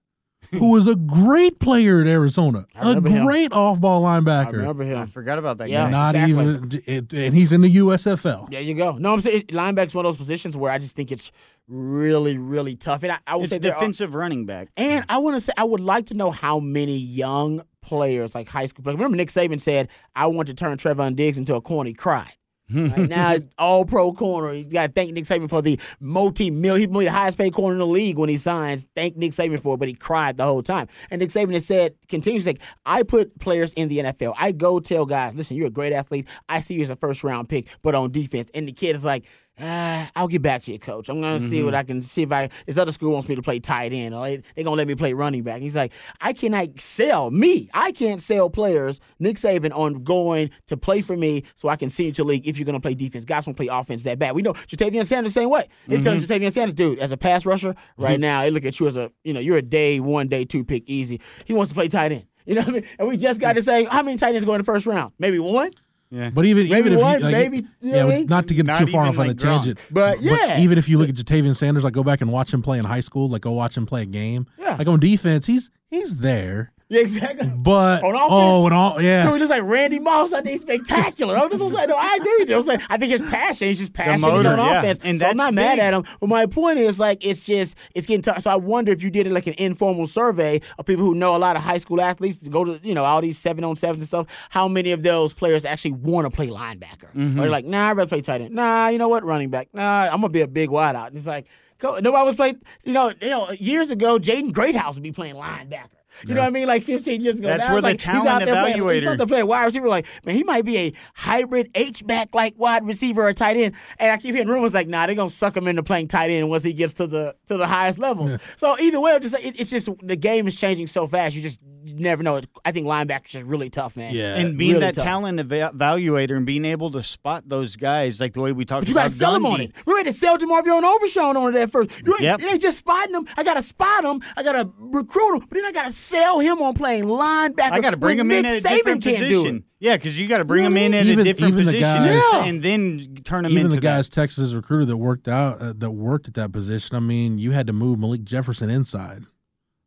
[0.52, 3.26] Who was a great player at Arizona, a remember him.
[3.26, 4.52] great off-ball I linebacker.
[4.52, 5.84] remember I forgot about that Yeah.
[5.84, 5.90] guy.
[5.90, 6.32] Not exactly.
[6.48, 8.48] even, it, and he's in the USFL.
[8.50, 8.92] There you go.
[8.98, 11.30] No, I'm saying lineback's one of those positions where I just think it's
[11.68, 13.02] really, really tough.
[13.04, 14.68] And I, I would It's say there are- defensive running back.
[14.76, 18.48] And I want to say, I would like to know how many young players, like
[18.48, 18.96] high school players.
[18.96, 22.32] Remember, Nick Saban said, I want to turn Trevon Diggs into a corny He cried.
[22.72, 24.52] Right now, it's all pro corner.
[24.52, 26.92] You got to thank Nick Saban for the multi million.
[26.92, 28.86] He's the highest paid corner in the league when he signs.
[28.94, 30.88] Thank Nick Saban for it, but he cried the whole time.
[31.10, 32.56] And Nick Saban has said, continues to say,
[32.86, 34.34] I put players in the NFL.
[34.38, 36.28] I go tell guys, listen, you're a great athlete.
[36.48, 38.50] I see you as a first round pick, but on defense.
[38.54, 39.26] And the kid is like,
[39.62, 41.08] Ah, I'll get back to you, coach.
[41.08, 41.78] I'm gonna see what mm-hmm.
[41.78, 44.14] I can see if I this other school wants me to play tight end.
[44.14, 45.60] Or they, they're gonna let me play running back.
[45.60, 47.68] He's like, I cannot sell me.
[47.74, 51.90] I can't sell players, Nick Saban, on going to play for me so I can
[51.90, 53.24] see you to league if you're gonna play defense.
[53.24, 54.34] Guys won't play offense that bad.
[54.34, 55.68] We know Ja'Tavion Sanders the same way.
[55.86, 56.24] They tell mm-hmm.
[56.24, 58.22] Ja'Tavion Sanders, dude, as a pass rusher, right mm-hmm.
[58.22, 60.64] now, they look at you as a you know, you're a day one, day two
[60.64, 61.20] pick easy.
[61.44, 62.26] He wants to play tight end.
[62.46, 62.84] You know what I mean?
[62.98, 63.58] And we just got mm.
[63.58, 65.12] to say, how many tight ends go in the first round?
[65.18, 65.70] Maybe one?
[66.10, 68.26] But even Maybe even if one, you, like, maybe, you know yeah, what I mean?
[68.26, 70.58] not to get Not too far even off on like the tangent, But, yeah.
[70.60, 72.84] even if you look at Ja'Tavion Sanders, like go back and watch him play in
[72.84, 74.74] high school, like go watch him play a game, Yeah.
[74.76, 77.46] like on defense, he's he's there, Yeah, exactly.
[77.46, 78.28] but On offense?
[78.30, 81.36] oh, and all yeah, Dude, just like Randy Moss, I think he's spectacular.
[81.36, 82.56] I'm just saying, no, I agree with you.
[82.56, 84.80] I'm saying, I think his passion, he's just passionate motor, on yeah.
[84.80, 84.98] offense.
[85.04, 85.84] And so I'm that's not mad big.
[85.84, 86.02] at him.
[86.18, 88.42] But my point is, like, it's just, it's getting tough.
[88.42, 91.36] So I wonder if you did it like an informal survey of people who know
[91.36, 93.76] a lot of high school athletes to go to, you know, all these seven on
[93.76, 97.12] sevens and stuff, how many of those players actually want to play linebacker?
[97.14, 97.38] Mm-hmm.
[97.38, 98.54] Or they're like, nah, I'd rather play tight end.
[98.54, 99.22] Nah, you know what?
[99.24, 99.68] Running back.
[99.72, 101.08] Nah, I'm going to be a big wideout.
[101.08, 101.46] And it's like,
[101.78, 105.36] go- nobody was playing, you know, you know, years ago, Jaden Greathouse would be playing
[105.36, 105.99] linebacker.
[106.26, 106.66] You know what I mean?
[106.66, 107.48] Like 15 years ago.
[107.48, 109.46] That's Now where the like, he's out talent there playing- evaluator- he's out there playing
[109.46, 109.88] wide receiver.
[109.88, 113.74] Like, man, he might be a hybrid H back like wide receiver or tight end.
[113.98, 116.48] And I keep hearing rumors like, nah, they're gonna suck him into playing tight end
[116.48, 118.38] once he gets to the to the highest level.
[118.56, 121.34] So either way, just it, it's just the game is changing so fast.
[121.34, 122.40] You just never know.
[122.64, 124.14] I think linebackers just really tough, man.
[124.14, 124.36] yeah.
[124.36, 125.04] and being really that tough.
[125.04, 128.82] talent eva- evaluator and being able to spot those guys like the way we talked
[128.82, 129.72] But you gotta sell him on it.
[129.86, 131.90] We had to sell DeMarvion Overshown on it at first.
[132.04, 132.40] You ain't, Yep.
[132.40, 133.26] it ain't just spotting him.
[133.36, 134.20] I gotta spot him.
[134.36, 135.40] I gotta recruit him.
[135.48, 137.72] But then I gotta sell him on playing linebacker.
[137.72, 139.28] I got to bring when him in at a Saban different can't do it.
[139.34, 139.64] position.
[139.78, 141.20] Yeah, because you got to bring him know in at mean?
[141.20, 142.44] a different position, guys- Yeah.
[142.44, 144.14] and then turn him even into the guys that.
[144.14, 146.96] Texas recruiter that worked out uh, that worked at that position.
[146.96, 149.22] I mean, you had to move Malik Jefferson inside,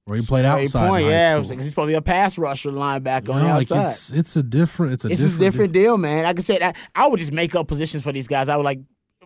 [0.05, 0.89] where he played Great outside.
[0.89, 1.05] point.
[1.05, 1.49] Yeah, school.
[1.49, 3.85] like, he's supposed to be a pass rusher linebacker You on know, the like outside.
[3.85, 6.23] it's it's a different it's a It's different, a different deal, man.
[6.23, 8.49] Like I said, I, I would just make up positions for these guys.
[8.49, 8.79] I would like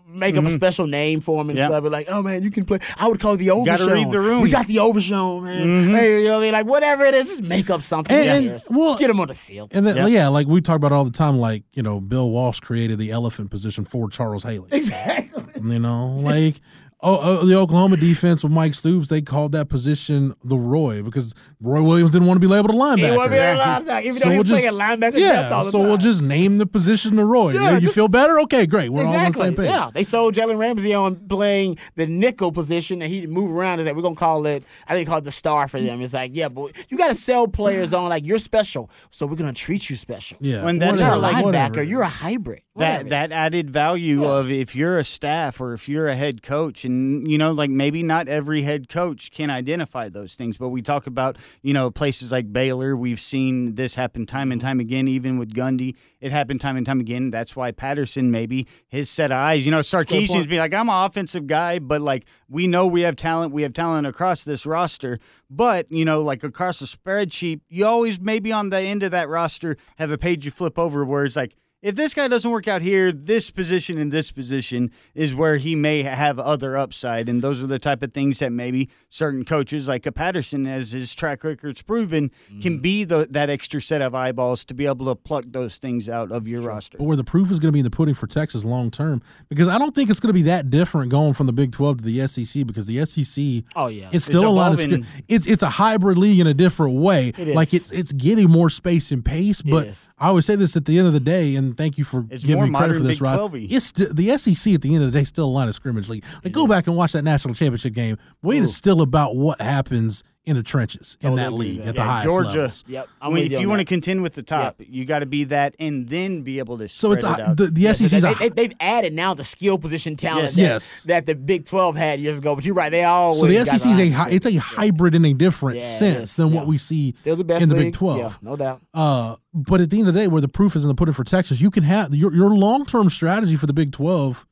[0.08, 0.55] make up a mm-hmm.
[0.55, 1.70] special name for him and Yep.
[1.70, 1.84] stuff.
[1.84, 2.80] Be like, oh man, you can play.
[2.97, 3.78] I would call it the Overshown.
[3.78, 4.41] Gotta read the room.
[4.41, 5.68] We got the Overshown, man.
[5.68, 5.95] Mm-hmm.
[5.95, 6.53] Hey, you know what I mean?
[6.53, 8.16] Like whatever it is, just make up something.
[8.16, 9.72] And- Who and- well- just get him on the field.
[9.74, 10.08] And then, Yeah.
[10.08, 13.12] yeah, like we talk about all the time, like you know, Bill Walsh created the
[13.12, 14.70] elephant position for Charles Haley.
[14.72, 15.43] exactly.
[15.62, 16.62] You know, like
[17.01, 21.33] oh, oh, the Oklahoma defense with Mike Stoops, they called that position the Roy because
[21.61, 23.11] Roy Williams didn't want to be labeled a linebacker.
[23.11, 24.99] He want to be a linebacker, even though So he we'll was just playing linebacker
[24.99, 25.49] depth yeah.
[25.51, 25.87] all the So time.
[25.87, 27.53] we'll just name the position the Roy.
[27.53, 28.39] Yeah, you just- feel better?
[28.41, 28.89] Okay, great.
[28.91, 29.69] We're all on the same page.
[29.69, 33.79] Yeah, they sold Jalen Ramsey on playing the nickel position, and he move around.
[33.79, 34.63] And like, we're gonna call it.
[34.87, 36.01] I think call it the star for them.
[36.01, 39.35] It's like, yeah, but you got to sell players on like you're special, so we're
[39.35, 40.37] gonna treat you special.
[40.41, 41.43] Yeah, When that's You're not a linebacker.
[41.43, 41.83] whatever.
[41.83, 42.61] You're a hybrid.
[42.78, 46.86] That that added value of if you're a staff or if you're a head coach
[46.86, 50.82] and you know like maybe not every head coach can identify those things but we
[50.82, 52.95] talk about you know places like Baylor.
[52.95, 55.95] We've seen this happen time and time again even with Gundy.
[56.21, 57.32] It happened time and time again.
[57.32, 61.05] That's why Patterson maybe his set of eyes you know Sarkisian's be like I'm an
[61.05, 63.53] offensive guy but like we know we have talent.
[63.53, 65.19] We have talent across this roster.
[65.49, 69.30] But you know like across the spreadsheet you always maybe on the end of that
[69.30, 72.67] roster have a page you flip over where it's like if this guy doesn't work
[72.67, 77.30] out here, this position and this position is where he may have other upside.
[77.30, 80.91] And those are the type of things that maybe certain coaches, like a Patterson, as
[80.91, 82.61] his track record's proven, Mm.
[82.61, 86.09] can be the, that extra set of eyeballs to be able to pluck those things
[86.09, 86.97] out of your roster.
[86.97, 89.21] But where the proof is going to be in the pudding for Texas long term,
[89.49, 91.97] because I don't think it's going to be that different going from the Big Twelve
[91.97, 94.05] to the SEC, because the SEC, Oh, yeah.
[94.07, 94.80] it's It's still a lot of
[95.28, 97.30] it's it's a hybrid league in a different way.
[97.38, 97.55] It is.
[97.55, 99.88] Like it's it's getting more space and pace, but.
[100.19, 102.45] I always say this at the end of the day, and thank you for It's
[102.45, 103.39] giving me credit for this, Big Rod.
[103.51, 103.68] 12-y.
[103.70, 106.07] It's sti- the SEC at the end of the day still a line of scrimmage
[106.09, 106.24] league.
[106.43, 108.18] Like go back and watch that national championship game.
[108.41, 111.95] Wait, it's still about what happens in the trenches in that league with at that.
[111.95, 112.49] the Yeah, highest Georgia.
[112.61, 112.83] levels.
[112.87, 113.07] Yep.
[113.21, 115.43] I mean, if you you want to contend with the top, you got to be
[115.43, 117.57] that and then be able to So it's spread it out.
[117.57, 120.55] the, the Yes, SEC's they, a they, they've added now the skill position talent Yes.
[120.55, 121.03] that, Yes.
[121.03, 122.55] that the Big Twelve had years ago.
[122.55, 124.31] But you're right; they always So the got SEC is a line.
[124.33, 126.55] it's a hybrid in a different Yeah, sense than Yeah.
[126.55, 127.85] what we see still the best in the league.
[127.87, 128.17] Big Twelve.
[128.41, 128.81] Yeah, no doubt.
[128.93, 131.13] Uh, but at the end of the day, where the proof is in the pudding
[131.13, 134.45] for Texas, you can have your your long term strategy for the Big Twelve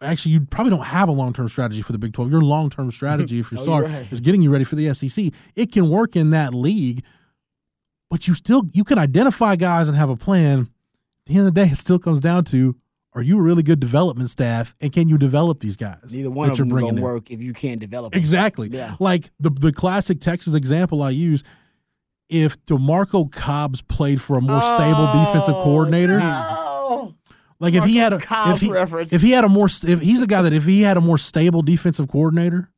[0.00, 2.30] actually you probably don't have a long term strategy for the Big Twelve.
[2.30, 4.08] Your long term strategy, if you're Oh, sorry, right.
[4.12, 5.32] is getting you ready for the SEC.
[5.54, 7.02] It can work in that league,
[8.10, 10.60] but you still you can identify guys and have a plan.
[10.60, 12.76] At the end of the day, it still comes down to
[13.14, 16.12] are you a really good development staff and can you develop these guys?
[16.12, 18.12] Neither one of them gonna work if you can't develop.
[18.12, 18.18] them.
[18.18, 18.68] Exactly.
[18.68, 18.94] Yeah.
[19.00, 21.42] Like the the classic Texas example I use.
[22.28, 26.55] If DeMarco Cobbs played for a more stable defensive oh, coordinator, Oh,
[27.58, 29.12] like if he had a if he, reference.
[29.12, 31.18] if he had a more if he's a guy that if he had a more
[31.18, 32.70] stable defensive coordinator,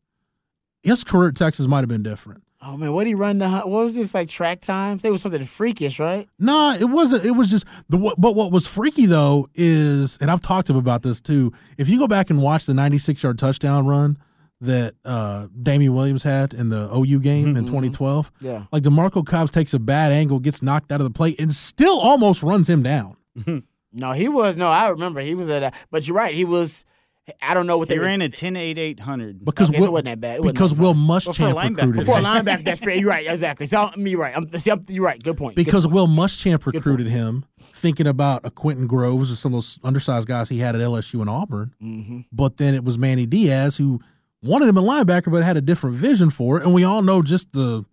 [0.83, 2.43] his career at Texas might have been different.
[2.63, 3.49] oh man, what did he run the?
[3.49, 5.05] What was this like track times?
[5.05, 6.29] It was something freakish, right?
[6.39, 7.25] Nah, it wasn't.
[7.25, 7.99] It was just the.
[8.19, 11.53] But what was freaky though is, and I've talked to him about this too.
[11.77, 14.19] If you go back and watch the 96 yard touchdown run
[14.61, 17.75] that uh Damien Williams had in the OU game mm-hmm, in mm-hmm.
[17.75, 18.65] 2012, Yeah.
[18.73, 21.99] like DeMarco Cobbs takes a bad angle, gets knocked out of the play, and still
[22.01, 23.17] almost runs him down.
[23.39, 23.59] Mm-hmm.
[23.93, 24.57] No, he was.
[24.57, 25.63] No, I remember he was at.
[25.63, 26.35] A, but you're right.
[26.35, 26.85] He was.
[27.43, 29.45] I don't know what They they ran were, a 10 8 800.
[29.45, 30.37] Because Okay, so it Will, wasn't that bad.
[30.37, 31.27] It wasn't because that Will fast.
[31.27, 31.77] Well, for a Muschamp linebacker.
[31.77, 32.25] recruited for a him.
[32.25, 32.65] linebacker.
[32.65, 32.95] That's fair.
[32.95, 33.27] You're right.
[33.29, 33.67] Exactly.
[33.67, 34.35] So me right.
[34.35, 35.23] I'm, see, I'm, you're right.
[35.23, 35.57] Good point.
[35.57, 35.95] Good because point.
[35.95, 40.49] Will Muschamp recruited him, thinking about a Quentin Groves or some of those undersized guys
[40.49, 41.75] he had at LSU and Auburn.
[41.83, 42.21] Mm-hmm.
[42.33, 44.01] But then it was Manny Diaz who
[44.43, 46.65] wanted him a linebacker, but had a different vision for it.
[46.65, 47.85] And we all know just the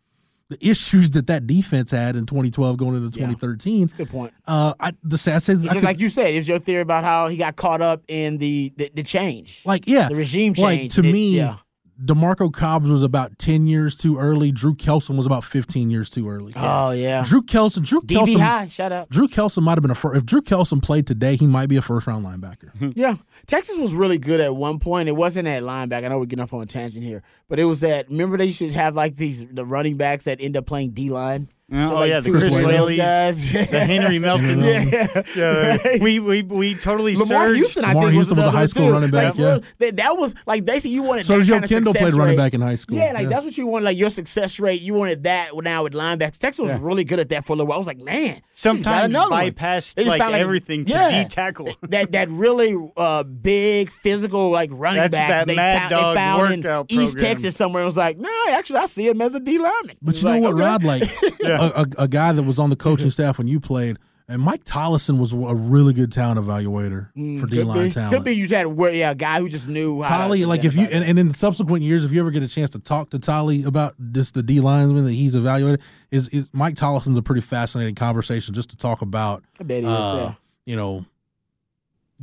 [0.49, 3.87] the issues that that defense had in 2012 going into 2013.
[3.87, 4.31] good point.
[4.45, 6.33] Uh, I, the sad It's just like you said.
[6.33, 9.63] It was your theory about how he got caught up in the the, the change.
[9.65, 10.95] like yeah, the regime Like change.
[10.95, 11.57] to It- me, yeah.
[12.03, 14.51] Demarco Cobbs was about 10 years too early.
[14.51, 16.51] Drew Kelson was about 15 years too early.
[16.55, 17.23] Oh yeah.
[17.25, 18.67] Drew Kelson, Drew DB Kelson, high.
[18.67, 19.09] Shout out.
[19.09, 20.17] Drew Kelson might have been a first.
[20.17, 22.71] If Drew Kelson played today, he might be a first round linebacker.
[22.95, 23.15] Yeah,
[23.47, 25.09] Texas was really good at one point.
[25.09, 26.05] It wasn't at linebacker.
[26.05, 28.09] I know we're getting off on a tangent here, but it was that.
[28.09, 31.49] Remember, they should have like these the running backs that end up playing D line.
[31.67, 33.51] Yeah, oh like yeah, the Chris Whaley's, Whaley's, guys.
[33.51, 34.59] the Henry Melton.
[34.59, 35.23] Yeah.
[35.35, 35.99] Yeah, Right.
[35.99, 37.57] we we we totally Lamar surged.
[37.57, 38.93] Houston, I Lamar think, Houston was a high school too.
[38.93, 39.59] running back, Like, yeah.
[39.79, 41.25] that, that was like basically you wanted.
[41.25, 42.97] So that Joe Kendall success played running back in high school.
[42.97, 43.29] Yeah, like Yeah.
[43.29, 43.83] that's what you want.
[43.83, 46.37] Like your success rate, you wanted that now with linebackers.
[46.37, 47.77] Texas was really good at that for a little while.
[47.77, 49.49] I was like, man, Sometimes another one.
[49.49, 51.23] bypassed They like everything to yeah.
[51.23, 51.73] D tackle.
[51.89, 56.15] that that really uh, big physical like running That's back that they, Mad found, Dog
[56.15, 57.17] they found in workout East.
[57.17, 57.81] Texas somewhere.
[57.81, 59.97] I was like, no, actually, I see him as a D lineman.
[60.03, 61.39] But you know like, what, okay.
[61.41, 61.54] Rod?
[61.57, 63.97] Like a, a, a guy that was on the coaching staff when you played,
[64.27, 67.91] and Mike Tolleson was a really good talent evaluator for D line be.
[67.91, 68.13] talent.
[68.15, 70.17] Could be you had yeah, a guy who just knew how.
[70.17, 72.71] Tolly, like if you and, and in subsequent years, if you ever get a chance
[72.71, 76.75] to talk to Tolly about just the D lineman that he's evaluated, is, is Mike
[76.75, 80.33] Tolleson's a pretty fascinating conversation just to talk about, I bet he is, uh, yeah.
[80.65, 81.05] you know,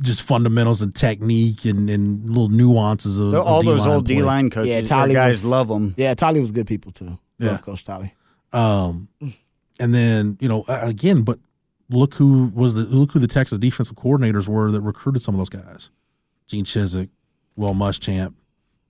[0.01, 4.07] just fundamentals and technique and, and little nuances of, of All those D-line old.
[4.07, 5.93] D line coaches, Yeah, their Tolly guys was- love them.
[5.97, 7.17] Yeah, Tolly was good people too.
[7.39, 7.51] Yeah.
[7.51, 8.13] Love Coach Tolly.
[8.53, 9.07] Um,
[9.79, 11.39] and then you know again, but
[11.89, 15.39] look who was the look who the Texas defensive coordinators were that recruited some of
[15.39, 15.89] those guys:
[16.47, 17.09] Gene Chizik,
[17.55, 18.33] Will Muschamp,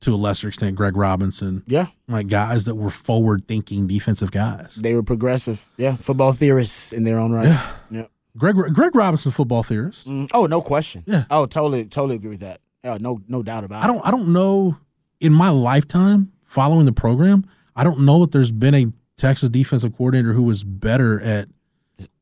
[0.01, 1.63] to a lesser extent Greg Robinson.
[1.65, 4.75] Yeah, like guys that were forward-thinking defensive guys.
[4.75, 5.65] they were progressive.
[5.77, 7.47] Yeah, football theorists in their own right.
[7.47, 7.71] Yeah.
[7.89, 8.05] yeah.
[8.35, 10.07] Greg Greg Robinson, football theorist.
[10.07, 11.03] Mm, Oh, no question.
[11.05, 11.25] Yeah.
[11.29, 12.61] Oh, totally, totally agree with that.
[12.83, 13.85] Oh, no, no doubt about it.
[13.85, 14.75] I don't I don't know
[15.21, 17.45] in my lifetime following the program.
[17.75, 18.87] I don't know that there's been a
[19.23, 21.47] Texas defensive coordinator who was better at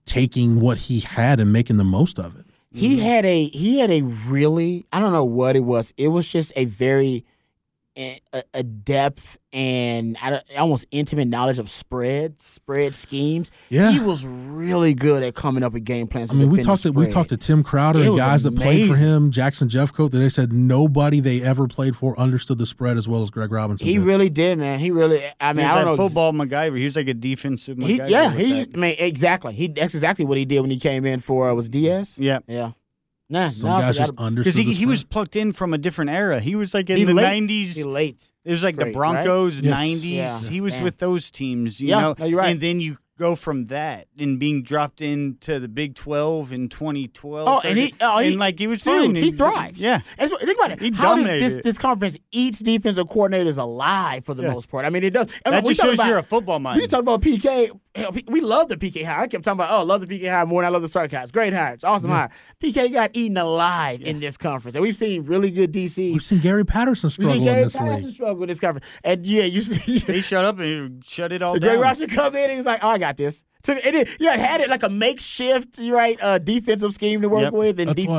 [0.05, 2.45] taking what he had and making the most of it.
[2.71, 5.95] He had a he had a really I don't know what it was.
[5.97, 7.25] It was just a very
[7.97, 8.19] a,
[8.53, 10.17] a depth and
[10.57, 13.51] almost intimate knowledge of spread spread schemes.
[13.69, 13.91] Yeah.
[13.91, 16.31] he was really good at coming up with game plans.
[16.31, 18.55] I mean, we talked to we talked to Tim Crowder It and was guys that
[18.55, 22.65] played for him, Jackson Jeffcoat, that they said nobody they ever played for understood the
[22.65, 23.87] spread as well as Greg Robinson.
[23.87, 24.03] He did.
[24.03, 24.79] really did, man.
[24.79, 25.23] He really.
[25.39, 26.07] I mean, He was I don't like know.
[26.07, 26.77] football MacGyver.
[26.77, 28.63] He was like a defensive He, yeah, he.
[28.63, 28.69] that.
[28.75, 29.53] I mean, exactly.
[29.53, 29.67] He.
[29.67, 32.17] That's exactly what he did when he came in for uh, was Diaz.
[32.17, 32.39] Yeah.
[32.47, 32.71] Yeah.
[33.31, 35.73] Nah, Some no, I guys just about- understood Because he, he was plucked in from
[35.73, 36.39] a different era.
[36.41, 37.75] He was like in He the nineties.
[37.77, 38.29] He late.
[38.43, 39.23] It was like Great, the right?
[39.25, 39.71] Broncos, Yes.
[39.73, 40.03] nineties.
[40.03, 40.39] Yeah.
[40.49, 40.83] He was Damn.
[40.83, 42.15] with those teams, you Yeah, know.
[42.19, 42.49] no, you're right.
[42.51, 47.47] And then you go from that and being dropped into the Big Twelve in 2012.
[47.47, 49.15] Oh, and he, oh, he and like he was dude, fine.
[49.15, 49.77] He thrived.
[49.77, 49.99] Yeah.
[50.17, 50.79] And so, think about it.
[50.81, 51.63] He How does this it.
[51.63, 54.53] this conference eats defensive coordinators alive for the Yeah.
[54.53, 54.85] most part?
[54.85, 55.27] I mean, it does.
[55.45, 56.81] I mean, That we just shows about- you're a football mind.
[56.81, 57.69] We talk about PK.
[57.93, 59.21] Hell, We love the PK hire.
[59.23, 60.87] I kept talking about, oh, I love the PK hire more than I love the
[60.87, 61.29] Sark hires.
[61.31, 62.29] Great hires, awesome hire.
[62.63, 66.13] PK got eaten alive in this conference, and we've seen really good DCs.
[66.13, 68.13] We've seen Gary Patterson We've struggle seen in Gary this Patterson league.
[68.15, 69.99] struggle with this conference, and yeah, you see.
[70.11, 71.59] He shut up and shut it all down.
[71.61, 71.81] Greg down.
[71.81, 74.61] Robinson come in and he's like, "Oh, I got this." So it, it, yeah, had
[74.61, 77.53] it like a makeshift right uh, defensive scheme to work Yep.
[77.53, 78.09] with, and That's deep,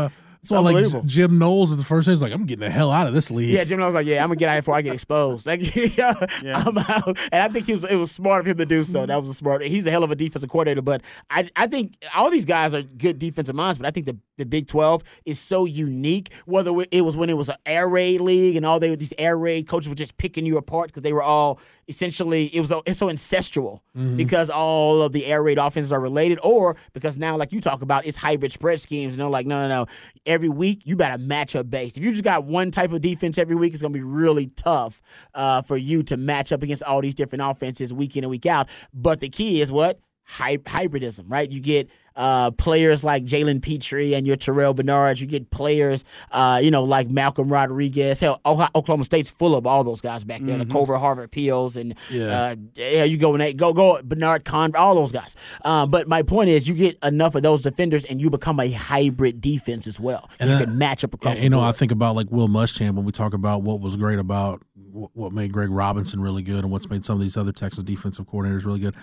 [0.50, 1.06] why So like.
[1.06, 3.30] Jim Knowles at the first day, he's like, I'm getting the hell out of this
[3.30, 3.50] league.
[3.50, 5.46] Yeah, Jim Knowles was like, yeah, I'm gonna get out before I get exposed.
[5.46, 5.60] Like,
[5.96, 6.14] yeah,
[6.44, 7.06] I'm out.
[7.30, 7.84] And I think he was.
[7.84, 9.06] It was smart of him to do so.
[9.06, 9.62] That was a smart.
[9.62, 10.82] He's a hell of a defensive coordinator.
[10.82, 13.78] But I, I think all these guys are good defensive minds.
[13.78, 16.32] But I think the, the Big Twelve is so unique.
[16.46, 19.38] Whether it was when it was an air raid league and all they these air
[19.38, 22.98] raid coaches were just picking you apart because they were all essentially it was it's
[22.98, 24.16] so incestual Mm-hmm.
[24.16, 27.82] because all of the air raid offenses are related, or because now like you talk
[27.82, 29.12] about it's hybrid spread schemes.
[29.12, 29.86] And they're like, no, no, no.
[30.32, 31.98] Every week you better match up based.
[31.98, 35.02] If you just got one type of defense every week, it's gonna be really tough
[35.34, 38.46] uh, for you to match up against all these different offenses week in and week
[38.46, 38.70] out.
[38.94, 41.50] But the key is what Hy- hybridism, right?
[41.50, 45.20] You get uh, players like Jalen Pitre and your Terrell Bernard.
[45.20, 48.20] You get players, uh, you know, like Malcolm Rodriguez.
[48.20, 50.58] Hell, Ohio- Oklahoma State's full of all those guys back there.
[50.58, 52.24] The Culver Harvard Peels and Yeah.
[52.52, 55.36] uh, yeah, you go and go go Bernard Conver, all those guys.
[55.64, 58.70] Um, but my point is, you get enough of those defenders, and you become a
[58.70, 60.28] hybrid defense as well.
[60.40, 61.40] And you can match up across.
[61.42, 61.60] You know.
[61.60, 65.32] I think about like Will Muschamp when we talk about what was great about what
[65.32, 68.66] made Greg Robinson really good and what's made some of these other Texas defensive coordinators
[68.66, 68.94] really good.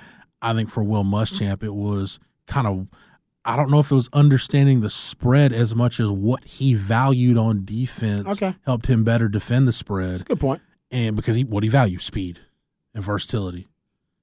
[0.41, 2.19] I think for Will Muschamp, it was
[2.49, 2.87] kind of
[3.45, 7.37] I don't know if it was understanding the spread as much as what he valued
[7.37, 8.53] on defense Okay.
[8.65, 10.25] helped him better defend the spread.
[10.25, 10.61] Good point.
[10.91, 12.39] And because he what he valued speed
[12.93, 13.67] and versatility.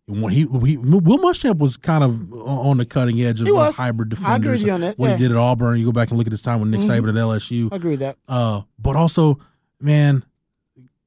[0.08, 3.76] And when he, he Will Muschamp was kind of on the cutting edge of was.
[3.76, 5.14] hybrid I agree with you on that, What yeah.
[5.14, 5.22] Mm-hmm.
[5.22, 7.08] he did at Auburn, you go back and look at his time with Nick Saban
[7.08, 7.72] at LSU.
[7.72, 8.16] I agree with that.
[8.28, 9.38] Uh, but also,
[9.80, 10.24] man,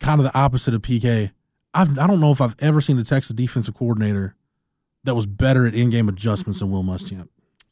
[0.02, 1.32] kind of the opposite of PK.
[1.74, 4.36] I've, I don't know if I've ever seen a Texas defensive coordinator
[5.04, 6.88] that was better at in-game adjustments than mm-hmm.
[6.88, 7.28] Will Muschamp.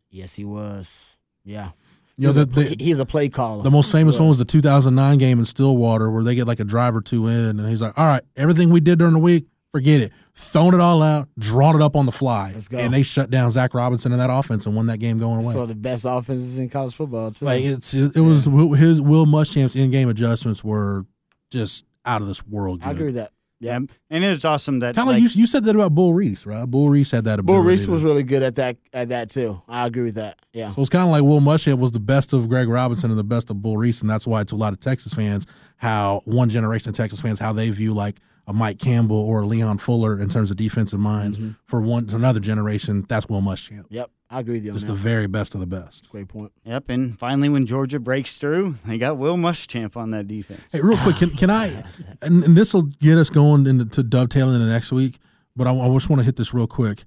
[0.10, 1.18] Yes, he was.
[1.44, 1.72] Yeah.
[2.18, 3.62] You know, he's, a, the, the, he's a play caller.
[3.62, 6.64] the most famous one was the 2009 game in Stillwater where they get like a
[6.64, 9.46] drive or two in, and he's like, "All right, everything we did during the week,
[9.72, 12.80] forget it, thrown it all out, drawn it up on the fly, Let's go.
[12.80, 15.54] and they shut down Zach Robinson in that offense and won that game going away."
[15.54, 17.46] So the best offenses in college football too.
[17.46, 21.06] Like it's it, it was Will- his Will Muschamp's in-game adjustments were
[21.52, 22.82] just out of this world.
[22.82, 22.88] Good.
[22.88, 23.32] I agree with that.
[23.60, 25.96] Yeah, and it was awesome that Kind of like, like you, you said that about
[25.96, 26.66] Bull Reese, right?
[26.66, 27.60] Bull Reese had that Bull.
[27.62, 29.62] Reese was really good at that at that too.
[29.68, 30.38] I agree with that.
[30.54, 30.72] Yeah.
[30.74, 33.24] So it's kind of like Will Muschamp was the best of Greg Robinson and the
[33.24, 35.48] best of Bull Reese, and that's why to a lot of Texas fans,
[35.78, 39.46] how one generation of Texas fans, how they view like a Mike Campbell or a
[39.46, 41.38] Leon Fuller in terms of defensive minds.
[41.38, 41.52] Mm-hmm.
[41.66, 44.10] For one to another generation, that's Will Muschamp, Yep.
[44.30, 44.94] I agree with you on just that.
[44.94, 46.12] the very best of the best.
[46.12, 46.52] Great point.
[46.66, 50.62] Yep, and finally when Georgia breaks through, they got Will Muschamp on that defense.
[50.72, 51.84] Hey, real quick, can, can I?
[52.22, 55.20] And, and this will get us going into to dovetailing into next week,
[55.56, 57.06] but I, I just want to hit this real quick.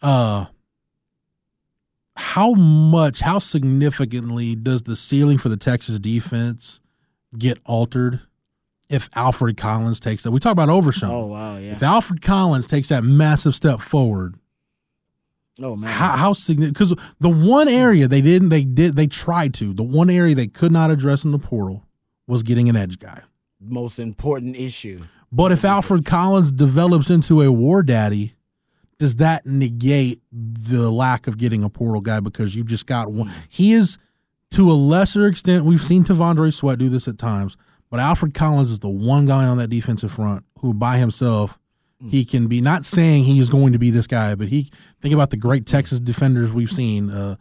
[0.00, 0.46] Uh,
[2.16, 6.80] how much, how significantly does the ceiling for the Texas defense
[7.36, 8.20] get altered
[8.88, 10.30] if Alfred Collins takes that?
[10.30, 11.10] We talk about Overshown.
[11.10, 11.72] Oh wow, yeah.
[11.72, 14.36] If Alfred Collins takes that massive step forward,
[15.62, 15.90] Oh man.
[15.90, 16.74] how, how significant?
[16.74, 19.72] Because the one area they didn't, they did, they tried to.
[19.72, 21.84] The one area they could not address in the portal
[22.26, 23.22] was getting an edge guy.
[23.60, 25.04] Most important issue.
[25.30, 28.34] But if Alfred Collins develops into a war daddy,
[28.98, 33.28] does that negate the lack of getting a portal guy because you just got one?
[33.28, 33.34] Hmm.
[33.48, 33.98] He is,
[34.52, 37.56] to a lesser extent, we've seen T'Vondre Sweat do this at times,
[37.90, 41.58] but Alfred Collins is the one guy on that defensive front who, by himself,
[42.10, 44.70] he can be not saying he is going to be this guy, but he
[45.00, 47.10] think about the great Texas defenders we've seen.
[47.10, 47.36] Uh,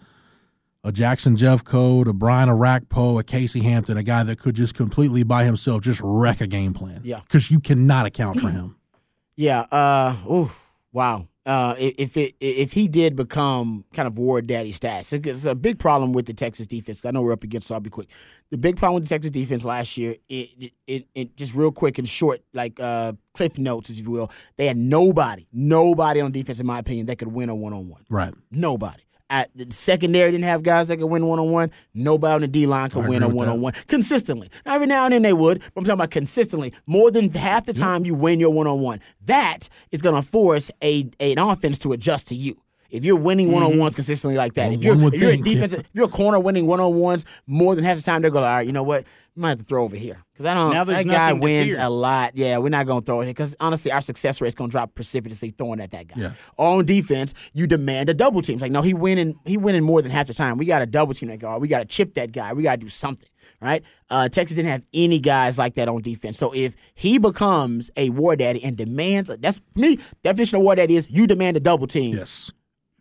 [0.86, 5.24] a Jackson Jeffcoat, a Brian Orakpo, a Casey Hampton, a guy that could just completely
[5.24, 7.02] by himself just wreck a game plan.
[7.04, 7.22] Yeah.
[7.22, 8.76] Because you cannot account for him.
[9.36, 9.62] Yeah.
[9.72, 10.16] Uh.
[10.30, 10.52] Ooh.
[10.92, 11.28] Wow.
[11.46, 11.76] Uh.
[11.78, 16.14] If it if he did become kind of war daddy stats, it's a big problem
[16.14, 17.06] with the Texas defense.
[17.06, 18.10] I know we're up against, so I'll be quick.
[18.50, 21.98] The big problem with the Texas defense last year, it it, it, just real quick
[21.98, 24.32] and short, like uh, cliff notes, if you will.
[24.58, 27.90] They had nobody, nobody on defense, in my opinion, that could win a one on
[27.90, 28.06] one.
[28.10, 28.34] Right.
[28.52, 29.04] Nobody.
[29.34, 31.72] At the secondary didn't have guys that could win one on one.
[31.96, 34.48] Nobody on the D line could I win a one on one consistently.
[34.64, 36.72] Now, every now and then they would, but I'm talking about consistently.
[36.86, 39.00] More than half the time you win your one on one.
[39.26, 42.62] That is going to force a an offense to adjust to you.
[42.92, 45.34] If you're winning one on ones consistently like that, Well, if you're, if you're a
[45.34, 45.54] think, yeah.
[45.54, 48.30] defensive, if you're a corner winning one on ones more than half the time, they're
[48.30, 49.04] going, all right, you know what?
[49.36, 50.74] Might have to throw over here because I don't.
[50.74, 52.34] Now that guy wins a lot.
[52.36, 54.74] Yeah, we're not going to throw it because honestly, our success rate is going to
[54.74, 56.16] drop precipitously throwing at that guy.
[56.18, 56.34] Yeah.
[56.58, 58.56] On defense, you demand a double team.
[58.56, 60.58] It's like, no, he winning, he winning more than half the time.
[60.58, 61.58] We got to double team that guy.
[61.58, 62.54] We got to chip that guy.
[62.54, 63.28] We got to do something.
[63.62, 63.84] Right?
[64.10, 66.38] Uh, Texas didn't have any guys like that on defense.
[66.38, 70.00] So if he becomes a war daddy and demands, that's me.
[70.22, 72.52] Definition of war daddy is you demand a double team Yes.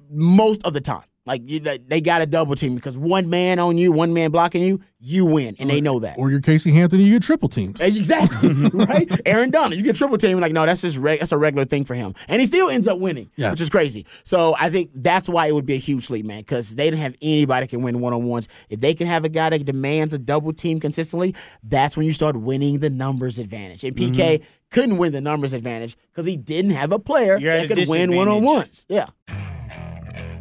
[0.08, 1.02] most of the time.
[1.24, 4.60] Like you, they got to double team because one man on you, one man blocking
[4.60, 6.18] you, you win, and they know that.
[6.18, 7.80] Or you're Casey Hampton, you get triple teamed.
[7.80, 9.08] Exactly right.
[9.24, 10.40] Aaron Donald, you get triple team.
[10.40, 12.88] Like no, that's just reg- that's a regular thing for him, and he still ends
[12.88, 13.52] up winning, Yeah.
[13.52, 14.04] which is crazy.
[14.24, 16.98] So I think that's why it would be a huge sleep, man, because they don't
[16.98, 18.48] have anybody that can win one on ones.
[18.68, 22.12] If they can have a guy that demands a double team consistently, that's when you
[22.12, 23.84] start winning the numbers advantage.
[23.84, 24.44] And PK mm-hmm.
[24.70, 28.16] couldn't win the numbers advantage because he didn't have a player You're that could win
[28.16, 28.86] one on ones.
[28.88, 29.06] Yeah.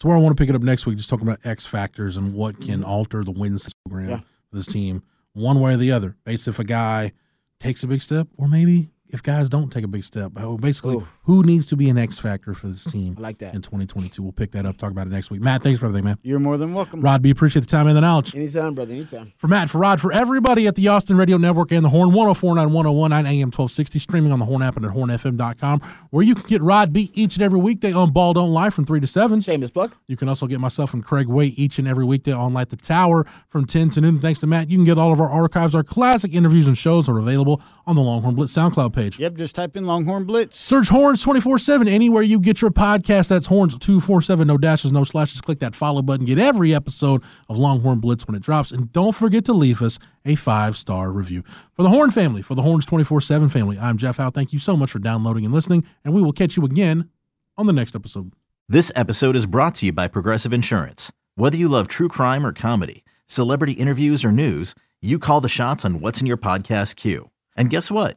[0.00, 2.16] It's where I want to pick it up next week, just talking about X factors
[2.16, 2.84] and what can mm-hmm.
[2.86, 4.20] alter the wins program Yeah.
[4.48, 5.02] for this team,
[5.34, 6.16] one way or the other.
[6.24, 7.12] Based if a guy
[7.58, 10.32] takes a big step, or maybe if guys don't take a big step.
[10.36, 13.54] Uh, Basically, who needs to be an X factor for this team I like that.
[13.54, 14.22] in 2022?
[14.22, 15.40] We'll pick that up, talk about it next week.
[15.40, 16.18] Matt, thanks for everything, man.
[16.22, 17.00] You're more than welcome.
[17.00, 18.34] Rod B, appreciate the time and the knowledge.
[18.34, 18.92] Anytime, brother.
[18.92, 19.32] Anytime.
[19.36, 22.72] For Matt, for Rod, for everybody at the Austin Radio Network and the Horn, 1049
[22.72, 25.80] 1019 AM 1260, streaming on the Horn app and at hornfm.com,
[26.10, 28.84] where you can get Rod B each and every weekday on Ball Don't Lie from
[28.86, 29.40] 3 to 7.
[29.40, 29.94] Shameless plug.
[30.06, 32.76] You can also get myself and Craig Way each and every weekday on Light the
[32.76, 34.20] Tower from 10 to noon.
[34.20, 35.74] Thanks to Matt, you can get all of our archives.
[35.74, 39.18] Our classic interviews and shows are available on the Longhorn Blitz SoundCloud page.
[39.18, 40.58] Yep, just type in Longhorn Blitz.
[40.58, 43.28] Search Horns 24 7 anywhere you get your podcast.
[43.28, 44.46] That's Horns 247.
[44.46, 45.40] No dashes, no slashes.
[45.40, 46.26] Click that follow button.
[46.26, 48.70] Get every episode of Longhorn Blitz when it drops.
[48.70, 51.42] And don't forget to leave us a five star review.
[51.74, 54.30] For the Horn family, for the Horns 24 7 family, I'm Jeff Howe.
[54.30, 55.84] Thank you so much for downloading and listening.
[56.04, 57.08] And we will catch you again
[57.56, 58.32] on the next episode.
[58.68, 61.10] This episode is brought to you by Progressive Insurance.
[61.34, 65.84] Whether you love true crime or comedy, celebrity interviews or news, you call the shots
[65.84, 67.30] on what's in your podcast queue.
[67.56, 68.16] And guess what?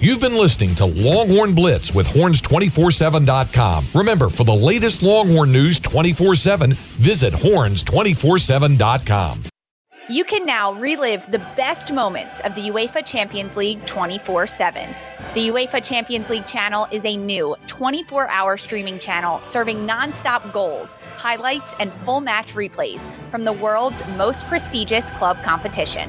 [0.00, 3.86] You've been listening to Longhorn Blitz with horns247.com.
[3.92, 9.42] Remember, for the latest Longhorn news 24 7, visit horns247.com.
[10.08, 14.94] You can now relive the best moments of the UEFA Champions League 24 7.
[15.34, 20.94] The UEFA Champions League channel is a new 24 hour streaming channel serving non-stop goals,
[21.16, 23.00] highlights, and full match replays
[23.32, 26.08] from the world's most prestigious club competition.